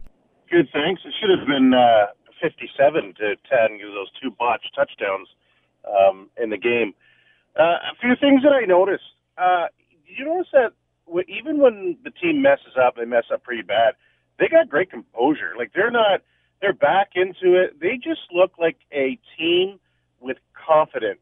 [0.51, 1.03] Good, thanks.
[1.05, 2.07] It should have been uh,
[2.41, 3.37] 57 to 10
[3.77, 5.29] because those two botched touchdowns
[5.87, 6.95] um, in the game.
[7.59, 9.05] Uh, a few things that I noticed.
[9.39, 9.67] Uh,
[10.07, 10.73] did you notice that
[11.29, 13.95] even when the team messes up, they mess up pretty bad.
[14.39, 15.53] They got great composure.
[15.57, 16.23] Like they're not,
[16.61, 17.81] they're back into it.
[17.81, 19.79] They just look like a team
[20.21, 21.21] with confidence.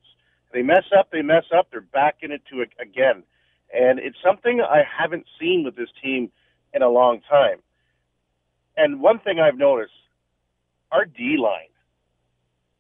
[0.53, 1.68] They mess up, they mess up.
[1.70, 3.22] They're back in it to again,
[3.72, 6.30] and it's something I haven't seen with this team
[6.74, 7.59] in a long time.
[8.76, 9.92] And one thing I've noticed,
[10.90, 11.68] our D line.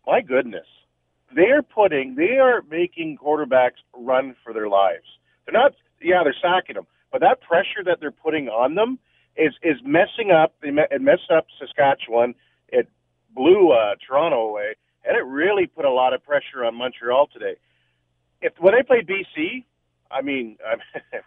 [0.06, 0.66] My goodness,
[1.34, 5.04] they are putting, they are making quarterbacks run for their lives.
[5.46, 8.98] They're not, yeah, they're sacking them, but that pressure that they're putting on them
[9.36, 10.54] is is messing up.
[10.62, 12.34] It messed up Saskatchewan.
[12.68, 12.88] It
[13.34, 14.74] blew uh, Toronto away,
[15.04, 17.56] and it really put a lot of pressure on Montreal today.
[18.40, 19.64] If when they played BC,
[20.10, 20.58] I mean,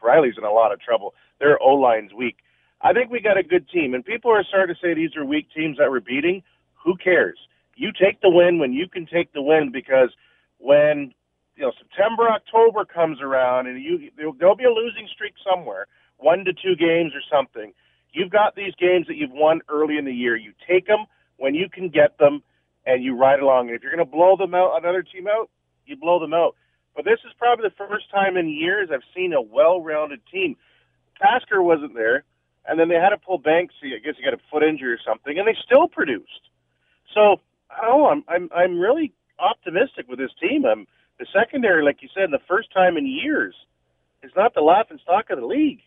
[0.04, 1.16] Reilly's in a lot of trouble.
[1.40, 2.38] Their O line's weak.
[2.82, 5.26] I think we got a good team, and people are starting to say these are
[5.26, 6.44] weak teams that we're beating.
[6.84, 7.40] Who cares?
[7.76, 10.10] You take the win when you can take the win because
[10.60, 11.14] when
[11.56, 16.46] you know September, October comes around, and you there'll be a losing streak somewhere, one
[16.46, 17.74] to two games or something.
[18.14, 20.36] You've got these games that you've won early in the year.
[20.38, 21.06] You take them
[21.38, 22.44] when you can get them,
[22.86, 23.68] and you ride along.
[23.68, 25.50] And if you're going to blow them out, another team out,
[25.86, 26.56] you blow them out.
[26.96, 30.56] But this is probably the first time in years I've seen a well-rounded team.
[31.22, 32.24] Tasker wasn't there
[32.68, 33.94] and then they had to pull Banksy.
[33.96, 36.50] I guess he got a foot injury or something, and they still produced.
[37.14, 37.38] So,
[37.82, 40.66] oh, I'm I'm I'm really optimistic with this team.
[40.66, 40.88] I'm
[41.20, 43.56] the secondary, like you said, the first time in years,
[44.24, 45.82] is not the laughing stock of the league.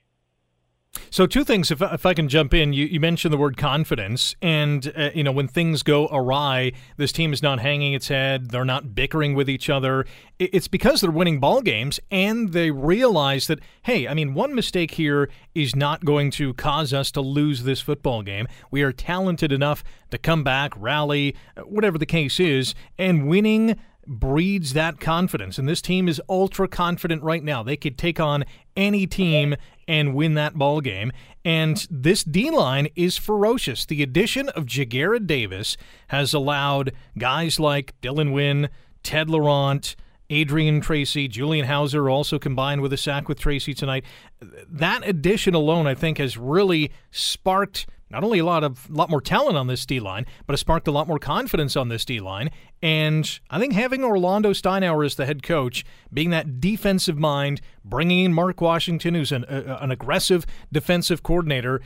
[1.10, 4.36] So, two things, if, if I can jump in, you, you mentioned the word confidence.
[4.42, 8.50] And, uh, you know, when things go awry, this team is not hanging its head.
[8.50, 10.06] They're not bickering with each other.
[10.38, 14.92] It's because they're winning ball games and they realize that, hey, I mean, one mistake
[14.92, 18.46] here is not going to cause us to lose this football game.
[18.70, 23.78] We are talented enough to come back, rally, uh, whatever the case is, and winning
[24.06, 25.58] breeds that confidence.
[25.58, 27.62] And this team is ultra confident right now.
[27.62, 29.54] They could take on any team
[29.88, 31.10] and win that ball game.
[31.44, 33.86] And this D line is ferocious.
[33.86, 35.76] The addition of Ja'Gared Davis
[36.08, 38.68] has allowed guys like Dylan Wynn,
[39.02, 39.96] Ted Laurent,
[40.30, 44.04] Adrian Tracy, Julian Howsare also combined with a sack with Tracy tonight.
[44.40, 49.20] That addition alone, I think, has really sparked not only a lot of lot more
[49.20, 52.20] talent on this D line, but it sparked a lot more confidence on this D
[52.20, 52.50] line.
[52.82, 58.24] And I think having Orlando Steinauer as the head coach, being that defensive mind, bringing
[58.24, 61.80] in Mark Washington, who's an, uh, an aggressive defensive coordinator,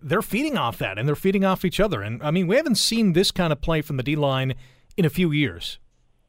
[0.00, 2.02] they're feeding off that and they're feeding off each other.
[2.02, 4.54] And I mean, we haven't seen this kind of play from the D line
[4.96, 5.78] in a few years,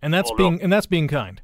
[0.01, 1.41] and that's oh, being and that's being kind.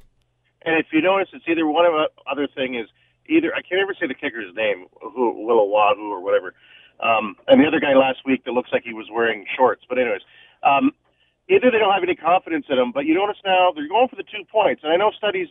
[0.64, 2.88] And if you notice, it's either one of the other thing is
[3.28, 6.54] either I can't ever say the kicker's name, who Willawadu or whatever
[7.02, 9.82] um, and the other guy last week that looks like he was wearing shorts.
[9.88, 10.20] But anyways,
[10.62, 10.92] um,
[11.48, 14.16] either they don't have any confidence in him, but you notice now they're going for
[14.16, 14.82] the two points.
[14.84, 15.48] And I know studies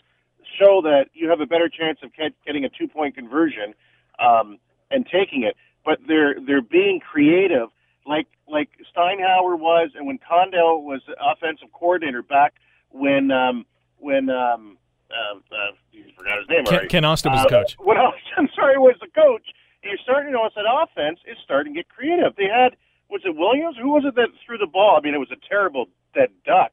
[0.59, 2.11] show that you have a better chance of
[2.45, 3.73] getting a two point conversion
[4.19, 4.59] um,
[4.91, 5.55] and taking it.
[5.85, 7.69] But they're they're being creative,
[8.05, 12.53] like like Steinauer was, and when Condell was offensive coordinator back
[12.91, 13.65] when um,
[13.97, 14.77] when um,
[15.09, 15.71] uh, uh,
[16.17, 16.87] forgot his name Ken, already.
[16.87, 17.77] Kent Austin was uh, the coach.
[17.83, 19.45] When I'm sorry, was the coach
[19.83, 22.35] you're starting to notice that offense is starting to get creative.
[22.35, 22.75] They had
[23.09, 23.75] was it Williams?
[23.81, 24.97] Who was it that threw the ball?
[24.97, 26.71] I mean, it was a terrible dead duck.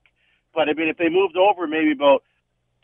[0.53, 2.25] But I mean, if they moved over maybe about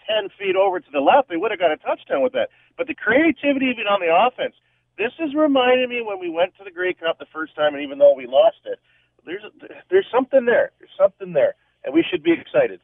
[0.07, 2.48] ten feet over to the left, they would have got a touchdown with that.
[2.76, 4.55] But the creativity even on the offense,
[4.96, 7.82] this is reminding me when we went to the Grey Cup the first time, and
[7.82, 8.78] even though we lost it,
[9.26, 9.44] there's
[9.90, 10.72] there's something there.
[10.78, 12.80] There's something there, and we should be excited.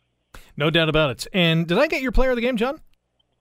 [0.58, 1.26] No doubt about it.
[1.32, 2.80] And did I get your player of the game, John?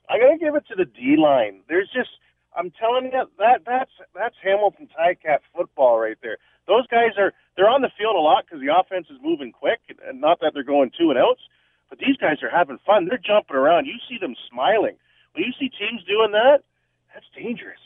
[0.07, 1.61] I got to give it to the D line.
[1.67, 2.09] There's just
[2.55, 6.37] I'm telling you that that's that's Hamilton Ticat football right there.
[6.67, 9.79] Those guys are they're on the field a lot because the offense is moving quick,
[10.07, 11.41] and not that they're going two and outs,
[11.89, 13.07] but these guys are having fun.
[13.09, 13.87] They're jumping around.
[13.87, 14.95] You see them smiling.
[15.33, 16.59] When you see teams doing that,
[17.13, 17.81] that's dangerous.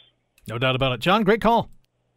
[0.50, 1.00] No doubt about it.
[1.00, 1.70] John, great call.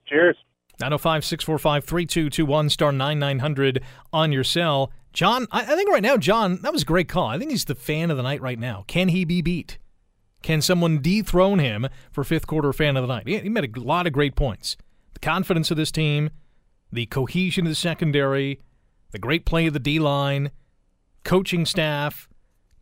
[0.08, 0.36] Cheers.
[0.80, 4.90] 905 645 3221 star 9900 on your cell.
[5.14, 7.28] John, I, I think right now, John, that was a great call.
[7.28, 8.84] I think he's the fan of the night right now.
[8.86, 9.78] Can he be beat?
[10.42, 13.26] Can someone dethrone him for fifth quarter fan of the night?
[13.26, 14.76] He made a lot of great points.
[15.14, 16.30] The confidence of this team,
[16.92, 18.60] the cohesion of the secondary,
[19.12, 20.50] the great play of the D line,
[21.22, 22.28] coaching staff,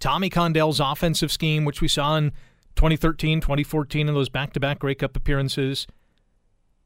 [0.01, 2.33] Tommy Condell's offensive scheme, which we saw in
[2.75, 5.87] 2013, 2014 in those back to back Grey Cup appearances.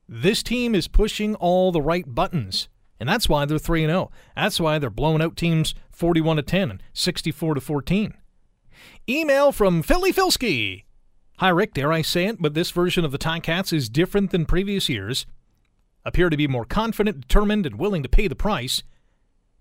[0.09, 2.69] This team is pushing all the right buttons,
[2.99, 4.11] and that's why they're 3 0.
[4.35, 8.15] That's why they're blowing out teams 41 to 10 and 64 to 14.
[9.09, 10.85] Email from Philly Filski.
[11.39, 11.75] Hi, Rick.
[11.75, 15.27] Dare I say it, but this version of the Ticats is different than previous years.
[16.05, 18.83] Appear to be more confident, determined, and willing to pay the price.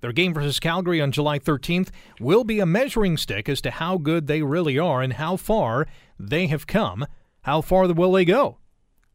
[0.02, 3.98] Their game versus Calgary on July 13th will be a measuring stick as to how
[3.98, 5.88] good they really are and how far
[6.20, 7.08] they have come.
[7.42, 8.60] How far will they go?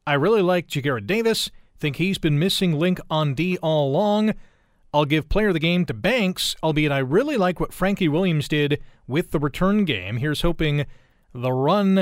[0.07, 1.51] I really like Ja'Gared Davis.
[1.81, 4.35] Think he's been missing link on D all along.
[4.93, 8.49] I'll give player of the game to Banks, albeit I really like what Frankie Williams
[8.49, 10.19] did with the return game.
[10.19, 10.85] Here's hoping
[11.33, 12.01] the run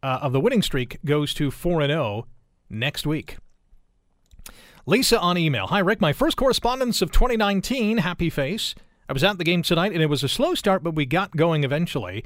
[0.00, 2.28] uh, of the winning streak goes to 4 0
[2.70, 3.38] next week.
[4.86, 6.00] Lisa on email Hi, Rick.
[6.00, 8.76] My first correspondence of 2019, happy face.
[9.08, 11.36] I was at the game tonight, and it was a slow start, but we got
[11.36, 12.24] going eventually.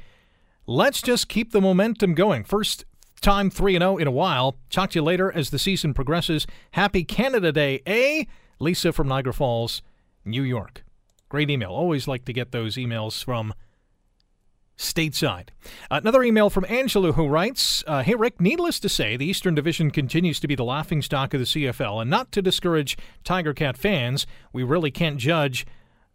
[0.67, 2.43] Let's just keep the momentum going.
[2.43, 2.85] First
[3.19, 4.57] time 3 0 in a while.
[4.69, 6.47] Talk to you later as the season progresses.
[6.71, 8.27] Happy Canada Day, A.
[8.59, 9.81] Lisa from Niagara Falls,
[10.25, 10.83] New York.
[11.29, 11.71] Great email.
[11.71, 13.53] Always like to get those emails from
[14.79, 15.49] stateside.
[15.91, 19.91] Another email from Angela who writes uh, Hey, Rick, needless to say, the Eastern Division
[19.91, 23.77] continues to be the laughing stock of the CFL, and not to discourage Tiger Cat
[23.77, 25.67] fans, we really can't judge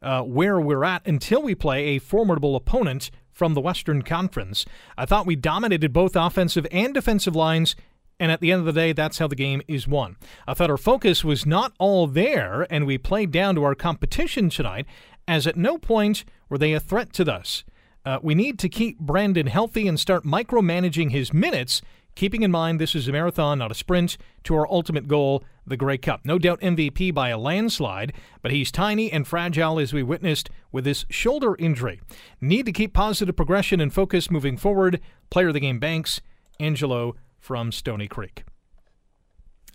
[0.03, 4.65] uh, where we're at until we play a formidable opponent from the Western Conference.
[4.97, 7.77] I thought we dominated both offensive and defensive lines.
[8.21, 10.17] And at the end of the day, that's how the game is won.
[10.47, 14.49] I thought our focus was not all there, and we played down to our competition
[14.49, 14.87] tonight,
[15.27, 17.65] as at no point were they a threat to us.
[18.07, 21.83] Uh, we need to keep Brandon healthy and start micromanaging his minutes,
[22.15, 25.77] keeping in mind this is a marathon, not a sprint, to our ultimate goal, the
[25.77, 26.21] Grey Cup.
[26.25, 28.13] No doubt MVP by a landslide,
[28.43, 32.01] but he's tiny and fragile as we witnessed with this shoulder injury.
[32.41, 35.01] Need to keep positive progression and focus moving forward.
[35.31, 36.21] Player of the game Banks,
[36.61, 38.45] Angelo from Stoney Creek.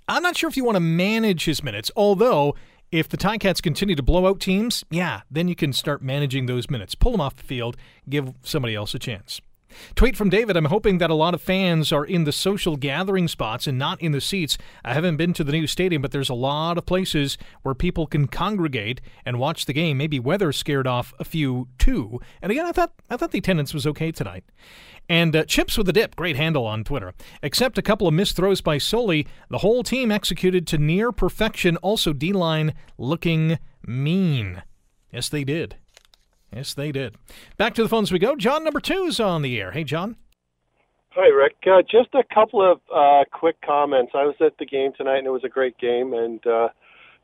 [0.07, 2.55] I'm not sure if you want to manage his minutes, although
[2.91, 6.69] if the Ticats continue to blow out teams, yeah, then you can start managing those
[6.69, 6.95] minutes.
[6.95, 7.77] Pull them off the field,
[8.09, 9.41] give somebody else a chance.
[9.95, 13.27] Tweet from David I'm hoping that a lot of fans are in the social gathering
[13.27, 14.57] spots and not in the seats.
[14.83, 18.07] I haven't been to the new stadium, but there's a lot of places where people
[18.07, 19.97] can congregate and watch the game.
[19.97, 22.19] Maybe weather scared off a few too.
[22.41, 24.43] And again, I thought I thought the attendance was okay tonight.
[25.07, 27.13] And uh, Chips with a Dip, great handle on Twitter.
[27.41, 31.77] Except a couple of missed throws by Soli, the whole team executed to near perfection.
[31.77, 34.61] Also, D line looking mean.
[35.11, 35.75] Yes, they did.
[36.53, 37.15] Yes, they did.
[37.57, 38.35] Back to the phones we go.
[38.35, 39.71] John number two is on the air.
[39.71, 40.15] Hey, John.
[41.11, 41.55] Hi, Rick.
[41.65, 44.11] Uh, just a couple of uh, quick comments.
[44.13, 46.13] I was at the game tonight, and it was a great game.
[46.13, 46.69] And uh,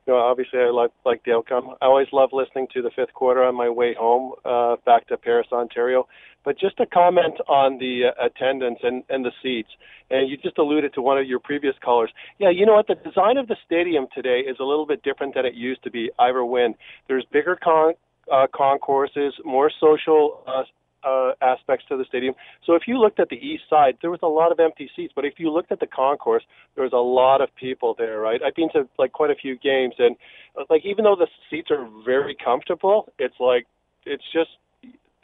[0.05, 1.69] you know, obviously, I like like the outcome.
[1.81, 5.17] I always love listening to the fifth quarter on my way home uh, back to
[5.17, 6.07] Paris, Ontario.
[6.43, 9.69] But just a comment on the uh, attendance and, and the seats.
[10.11, 12.11] And you just alluded to one of your previous callers.
[12.37, 12.87] Yeah, you know what?
[12.87, 15.91] The design of the stadium today is a little bit different than it used to
[15.91, 16.11] be.
[16.19, 16.75] Ivor Wynn.
[17.07, 17.93] There's bigger con-
[18.31, 20.63] uh, concourses, more social uh,
[21.05, 22.33] uh, aspects to the stadium.
[22.65, 25.13] So if you looked at the east side, there was a lot of empty seats.
[25.15, 28.41] But if you looked at the concourse, there was a lot of people there, right?
[28.41, 30.15] I've been to like quite a few games, and
[30.59, 33.67] uh, like even though the seats are very comfortable, it's like
[34.05, 34.49] it's just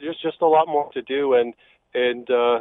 [0.00, 1.54] there's just a lot more to do, and
[1.94, 2.60] and uh,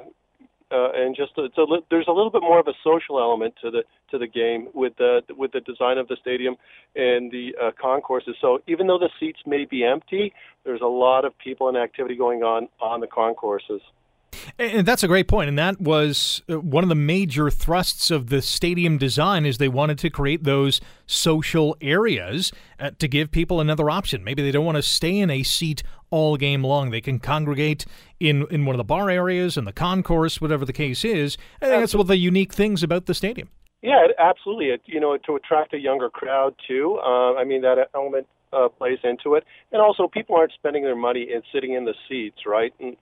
[0.71, 3.71] uh, and just it's a, there's a little bit more of a social element to
[3.71, 6.55] the to the game with the with the design of the stadium
[6.95, 8.35] and the uh, concourses.
[8.41, 12.15] So even though the seats may be empty, there's a lot of people and activity
[12.15, 13.81] going on on the concourses.
[14.57, 15.49] And that's a great point.
[15.49, 19.67] And that was uh, one of the major thrusts of the stadium design is they
[19.67, 24.23] wanted to create those social areas uh, to give people another option.
[24.23, 26.91] Maybe they don't want to stay in a seat all game long.
[26.91, 27.85] They can congregate
[28.19, 31.37] in, in one of the bar areas, in the concourse, whatever the case is.
[31.61, 33.49] I think that's one of the unique things about the stadium.
[33.81, 34.67] Yeah, absolutely.
[34.67, 36.99] It, you know, to attract a younger crowd too.
[37.03, 40.95] Uh, I mean, that element uh, plays into it, and also people aren't spending their
[40.95, 42.73] money in sitting in the seats, right?
[42.79, 42.95] And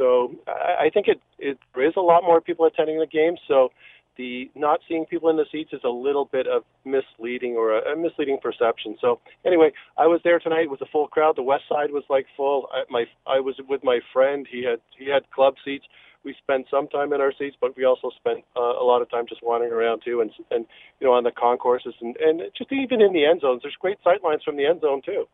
[0.00, 3.34] so I, I think it it there is a lot more people attending the game.
[3.46, 3.68] So
[4.16, 7.92] the not seeing people in the seats is a little bit of misleading or a,
[7.92, 8.96] a misleading perception.
[9.00, 11.36] So anyway, I was there tonight with a full crowd.
[11.36, 12.68] The west side was like full.
[12.72, 14.46] I, my I was with my friend.
[14.50, 15.84] He had he had club seats.
[16.24, 19.10] We spent some time in our seats, but we also spent uh, a lot of
[19.10, 20.64] time just wandering around too, and and
[20.98, 23.60] you know on the concourses and and just even in the end zones.
[23.62, 25.28] There's great sight lines from the end zone too.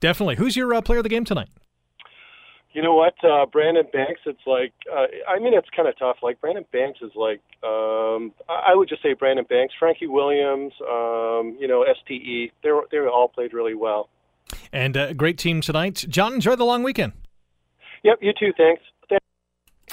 [0.00, 0.36] Definitely.
[0.36, 1.48] Who's your uh, player of the game tonight?
[2.72, 4.22] You know what, uh, Brandon Banks?
[4.24, 6.16] It's like, uh, I mean, it's kind of tough.
[6.22, 11.56] Like Brandon Banks is like, um, I would just say Brandon Banks, Frankie Williams, um,
[11.60, 12.50] you know, STE.
[12.62, 14.08] They were, they all played really well.
[14.72, 16.04] And a uh, great team tonight.
[16.08, 17.12] John, enjoy the long weekend.
[18.04, 18.52] Yep, you too.
[18.56, 18.82] Thanks.
[19.08, 19.24] Thanks.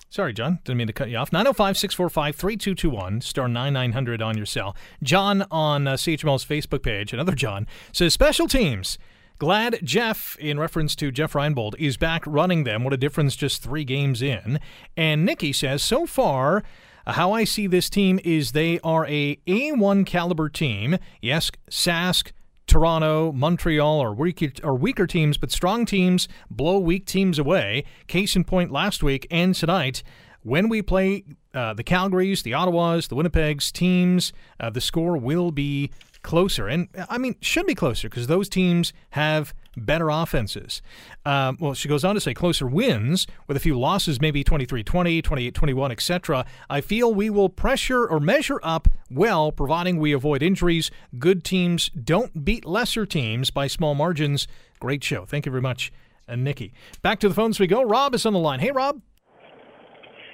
[0.09, 0.59] Sorry, John.
[0.63, 1.33] Didn't mean to cut you off.
[1.33, 4.75] 905 645 3221, star 9900 on your cell.
[5.03, 8.97] John on uh, CHML's Facebook page, another John, says special teams.
[9.39, 12.83] Glad Jeff, in reference to Jeff Reinebold, is back running them.
[12.83, 14.59] What a difference just three games in.
[14.97, 16.61] And Nikki says, so far,
[17.07, 20.97] how I see this team is they are a A1 caliber team.
[21.21, 22.33] Yes, Sask,
[22.67, 27.85] Toronto, Montreal are weaker, are weaker teams, but strong teams blow weak teams away.
[28.07, 30.03] Case in point last week and tonight.
[30.41, 31.23] When we play
[31.53, 35.91] uh, the Calgarys, the Ottawas, the Winnipegs teams, uh, the score will be
[36.21, 36.67] closer.
[36.67, 40.81] And I mean, should be closer because those teams have better offenses.
[41.25, 44.83] Um, well, she goes on to say closer wins with a few losses, maybe 23
[44.83, 46.45] 20, 28 21, etc.
[46.69, 50.91] I feel we will pressure or measure up well, providing we avoid injuries.
[51.17, 54.47] Good teams don't beat lesser teams by small margins.
[54.79, 55.25] Great show.
[55.25, 55.91] Thank you very much,
[56.27, 56.73] and Nikki.
[57.01, 57.83] Back to the phones we go.
[57.83, 58.59] Rob is on the line.
[58.59, 59.01] Hey, Rob.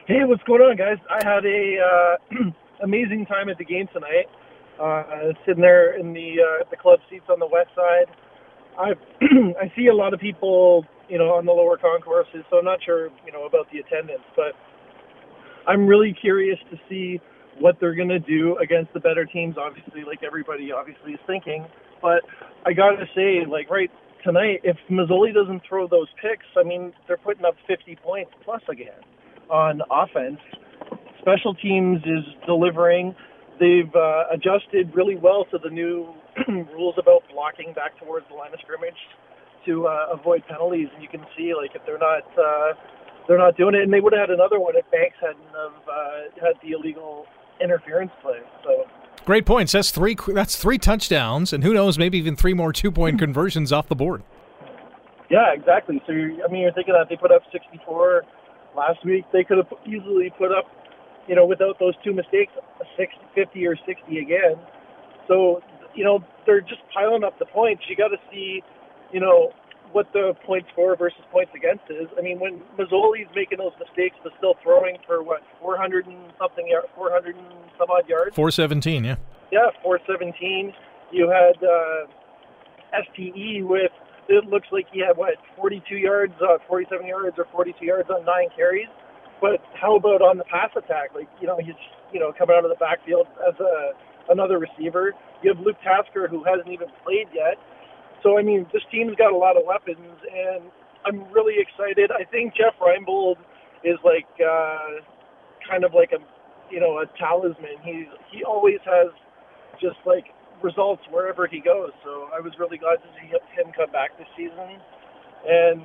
[0.07, 0.97] Hey, what's going on, guys?
[1.09, 2.51] I had a uh,
[2.83, 4.27] amazing time at the game tonight.
[4.79, 8.11] Uh, sitting there in the uh, the club seats on the west side.
[8.77, 8.91] I
[9.61, 12.79] I see a lot of people, you know, on the lower concourses, so I'm not
[12.83, 14.51] sure, you know, about the attendance, but
[15.67, 17.21] I'm really curious to see
[17.59, 19.55] what they're going to do against the better teams.
[19.57, 21.65] Obviously, like everybody obviously is thinking,
[22.01, 22.21] but
[22.65, 23.89] I got to say, like right
[24.25, 28.61] tonight, if Masoli doesn't throw those picks, I mean, they're putting up 50 points plus
[28.69, 28.99] again
[29.49, 30.39] on offense.
[31.21, 33.15] Special teams is delivering.
[33.59, 36.13] They've uh, adjusted really well to the new
[36.73, 38.99] rules about blocking back towards the line of scrimmage
[39.65, 42.73] to uh, avoid penalties, and you can see like if they're not uh,
[43.27, 45.81] they're not doing it, and they would have had another one if Banks hadn't have
[45.87, 47.25] uh, had the illegal
[47.61, 48.39] interference play.
[48.63, 48.85] So
[49.25, 49.71] Great points.
[49.71, 50.15] That's three.
[50.27, 54.21] That's three touchdowns, and who knows, maybe even three more two-point conversions off the board.
[55.31, 56.01] Yeah, exactly.
[56.05, 58.23] So you're, I mean, you're thinking that they put up 64
[58.77, 59.25] last week.
[59.33, 60.65] They could have easily put up,
[61.27, 64.55] you know, without those two mistakes, a 60, 50 or 60 again.
[65.27, 65.61] So
[65.95, 67.83] you know, they're just piling up the points.
[67.89, 68.61] You got to see,
[69.11, 69.51] you know,
[69.91, 72.07] what the points for versus points against is.
[72.17, 76.67] I mean, when Masoli's making those mistakes, but still throwing for what 400 and something,
[76.95, 77.45] 400 and
[77.79, 78.35] some odd yards.
[78.35, 79.15] 417, yeah.
[79.51, 80.73] Yeah, 417.
[81.11, 82.11] You had uh,
[83.07, 83.91] STE with
[84.27, 88.25] it looks like he had what 42 yards, uh, 47 yards, or 42 yards on
[88.25, 88.87] nine carries.
[89.41, 91.13] But how about on the pass attack?
[91.13, 91.75] Like you know, he's
[92.13, 93.93] you know coming out of the backfield as a
[94.29, 95.13] another receiver.
[95.43, 97.57] You have Luke Tasker, who hasn't even played yet.
[98.23, 100.65] So, I mean, this team's got a lot of weapons, and
[101.05, 102.09] I'm really excited.
[102.11, 103.37] I think Jeff Reinebold
[103.83, 105.05] is like uh,
[105.69, 106.21] kind of like a,
[106.73, 107.77] you know, a talisman.
[107.83, 109.13] He's he always has
[109.79, 110.25] just like
[110.63, 111.91] results wherever he goes.
[112.03, 114.81] So I was really glad to see him come back this season.
[115.45, 115.81] And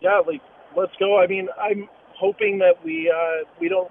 [0.00, 0.42] yeah, like
[0.76, 1.18] let's go.
[1.18, 1.88] I mean, I'm
[2.18, 3.90] hoping that we uh, we don't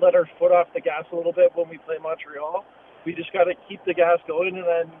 [0.00, 2.64] let our foot off the gas a little bit when we play Montreal
[3.04, 4.56] we just got to keep the gas going.
[4.56, 4.92] And then,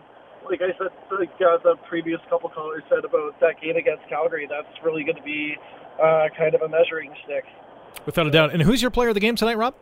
[0.44, 4.48] like I said, like uh, the previous couple callers said about that game against Calgary,
[4.48, 5.56] that's really going to be
[6.02, 7.44] uh, kind of a measuring stick.
[8.06, 8.52] Without a doubt.
[8.52, 9.74] And who's your player of the game tonight, Rob?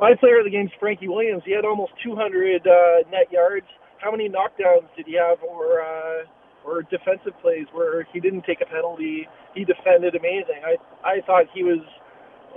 [0.00, 1.42] My player of the game is Frankie Williams.
[1.44, 3.66] He had almost 200 uh, net yards.
[3.98, 6.24] How many knockdowns did he have, or uh,
[6.64, 9.28] or defensive plays where he didn't take a penalty?
[9.54, 10.62] He defended amazing.
[10.64, 11.80] I I thought he was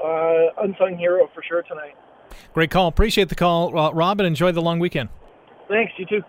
[0.03, 1.95] uh, unsung hero for sure tonight.
[2.53, 2.87] Great call.
[2.87, 5.09] Appreciate the call, uh, Rob, and enjoy the long weekend.
[5.67, 5.93] Thanks.
[5.97, 6.21] You too.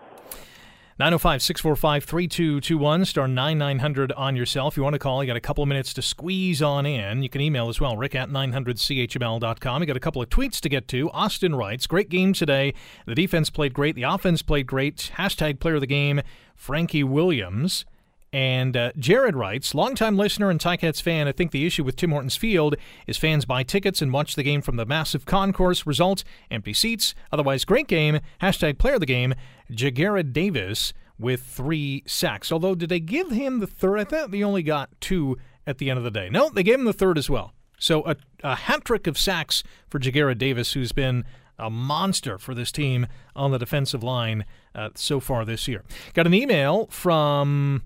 [0.99, 4.73] 905 645 3221, star 9900 on yourself.
[4.73, 7.21] If you want to call, you got a couple of minutes to squeeze on in.
[7.21, 9.81] You can email as well, rick at 900chml.com.
[9.83, 11.11] You got a couple of tweets to get to.
[11.11, 12.73] Austin writes, Great game today.
[13.05, 13.93] The defense played great.
[13.93, 15.11] The offense played great.
[15.17, 16.23] Hashtag player of the game,
[16.55, 17.85] Frankie Williams.
[18.33, 22.11] And uh, Jared writes, longtime listener and Ticats fan, I think the issue with Tim
[22.11, 22.75] Hortons Field
[23.07, 25.87] is fans buy tickets and watch the game from the massive concourse.
[25.87, 27.15] Result, empty seats.
[27.31, 28.19] Otherwise, great game.
[28.41, 29.33] Hashtag player of the game,
[29.71, 32.51] Ja'Gared Davis with three sacks.
[32.51, 33.99] Although, did they give him the third?
[33.99, 36.29] I thought they only got two at the end of the day.
[36.29, 37.53] No, they gave him the third as well.
[37.79, 41.23] So a, a hat trick of sacks for Ja'Gared Davis, who's been
[41.57, 45.83] a monster for this team on the defensive line uh, so far this year.
[46.13, 47.83] Got an email from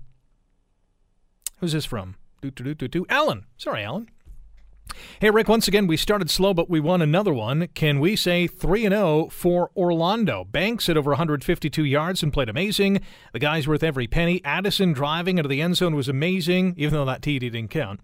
[1.62, 2.16] Who's this from?
[2.40, 3.46] Do, do, do, do, Alan.
[3.56, 4.10] Sorry, Alan.
[5.20, 7.68] Hey, Rick, once again, we started slow, but we won another one.
[7.68, 10.42] Can we say 3 0 for Orlando?
[10.42, 13.00] Banks at over 152 yards and played amazing.
[13.32, 14.42] The guy's worth every penny.
[14.44, 18.00] Addison driving into the end zone was amazing, even though that TD didn't count.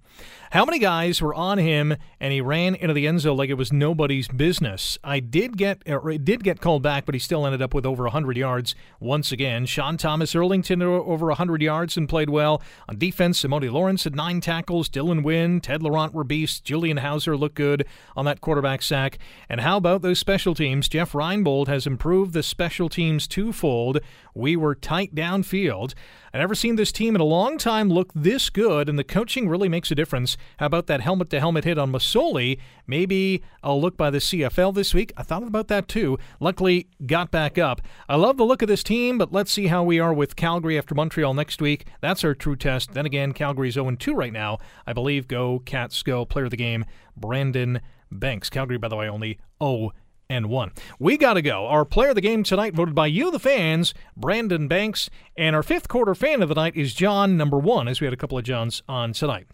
[0.51, 3.55] How many guys were on him and he ran into the end zone like it
[3.55, 4.97] was nobody's business?
[5.05, 8.05] I did get er, did get called back, but he still ended up with over
[8.05, 9.67] 100 yards once again.
[9.67, 12.63] Sean Thomas Erlington over 100 yards and played well.
[12.89, 14.89] On defense, Simoni Lawrence had nine tackles.
[14.89, 16.61] Dylan Wynn, Ted Laurent were beasts.
[16.61, 17.87] Julian Howsare looked good
[18.17, 19.19] on that quarterback sack.
[19.51, 20.89] And how about those special teams?
[20.89, 23.99] Jeff Reinebold has improved the special teams twofold.
[24.35, 25.93] We were tight downfield.
[26.33, 29.49] I've never seen this team in a long time look this good, and the coaching
[29.49, 30.38] really makes a difference.
[30.59, 32.59] How about that helmet to helmet hit on Masoli?
[32.87, 35.13] Maybe I'll look by the CFL this week.
[35.17, 36.19] I thought about that too.
[36.41, 37.81] Luckily, got back up.
[38.09, 40.79] I love the look of this team, but let's see how we are with Calgary
[40.79, 41.87] after Montreal next week.
[42.01, 42.93] That's our true test.
[42.93, 44.59] Then again, Calgary's 0 2 right now.
[44.87, 46.25] I believe go, Cats go.
[46.25, 46.85] Player of the game,
[47.17, 47.81] Brandon
[48.11, 48.51] Banks.
[48.51, 49.93] Calgary, by the way, only 0
[50.31, 50.73] and one.
[50.99, 51.67] We got to go.
[51.67, 55.63] Our player of the game tonight, voted by you, the fans, Brandon Banks, and our
[55.63, 58.39] fifth quarter fan of the night is John, number one, as we had a couple
[58.39, 59.47] of Johns on tonight.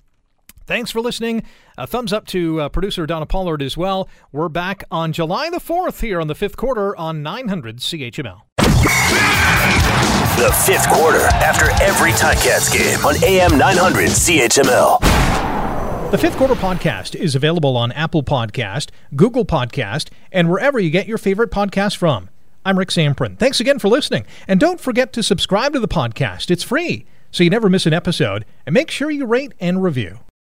[0.67, 1.43] Thanks for listening.
[1.77, 4.09] A thumbs up to uh, producer Donna Pollard as well.
[4.33, 8.41] We're back on July the 4th here on the fifth quarter on 900 CHML.
[10.37, 15.01] The fifth quarter after every Ticats game on AM 900 CHML.
[16.11, 21.09] The Fifth Quarter Podcast is available on Apple Podcast, Google Podcast, and wherever you get
[21.09, 22.31] your favorite podcast from.
[22.65, 23.39] I'm Rick Zamperin.
[23.39, 24.25] Thanks again for listening.
[24.49, 26.51] And don't forget to subscribe to the podcast.
[26.51, 28.45] It's free, so you never miss an episode.
[28.65, 30.21] And make sure you rate and review.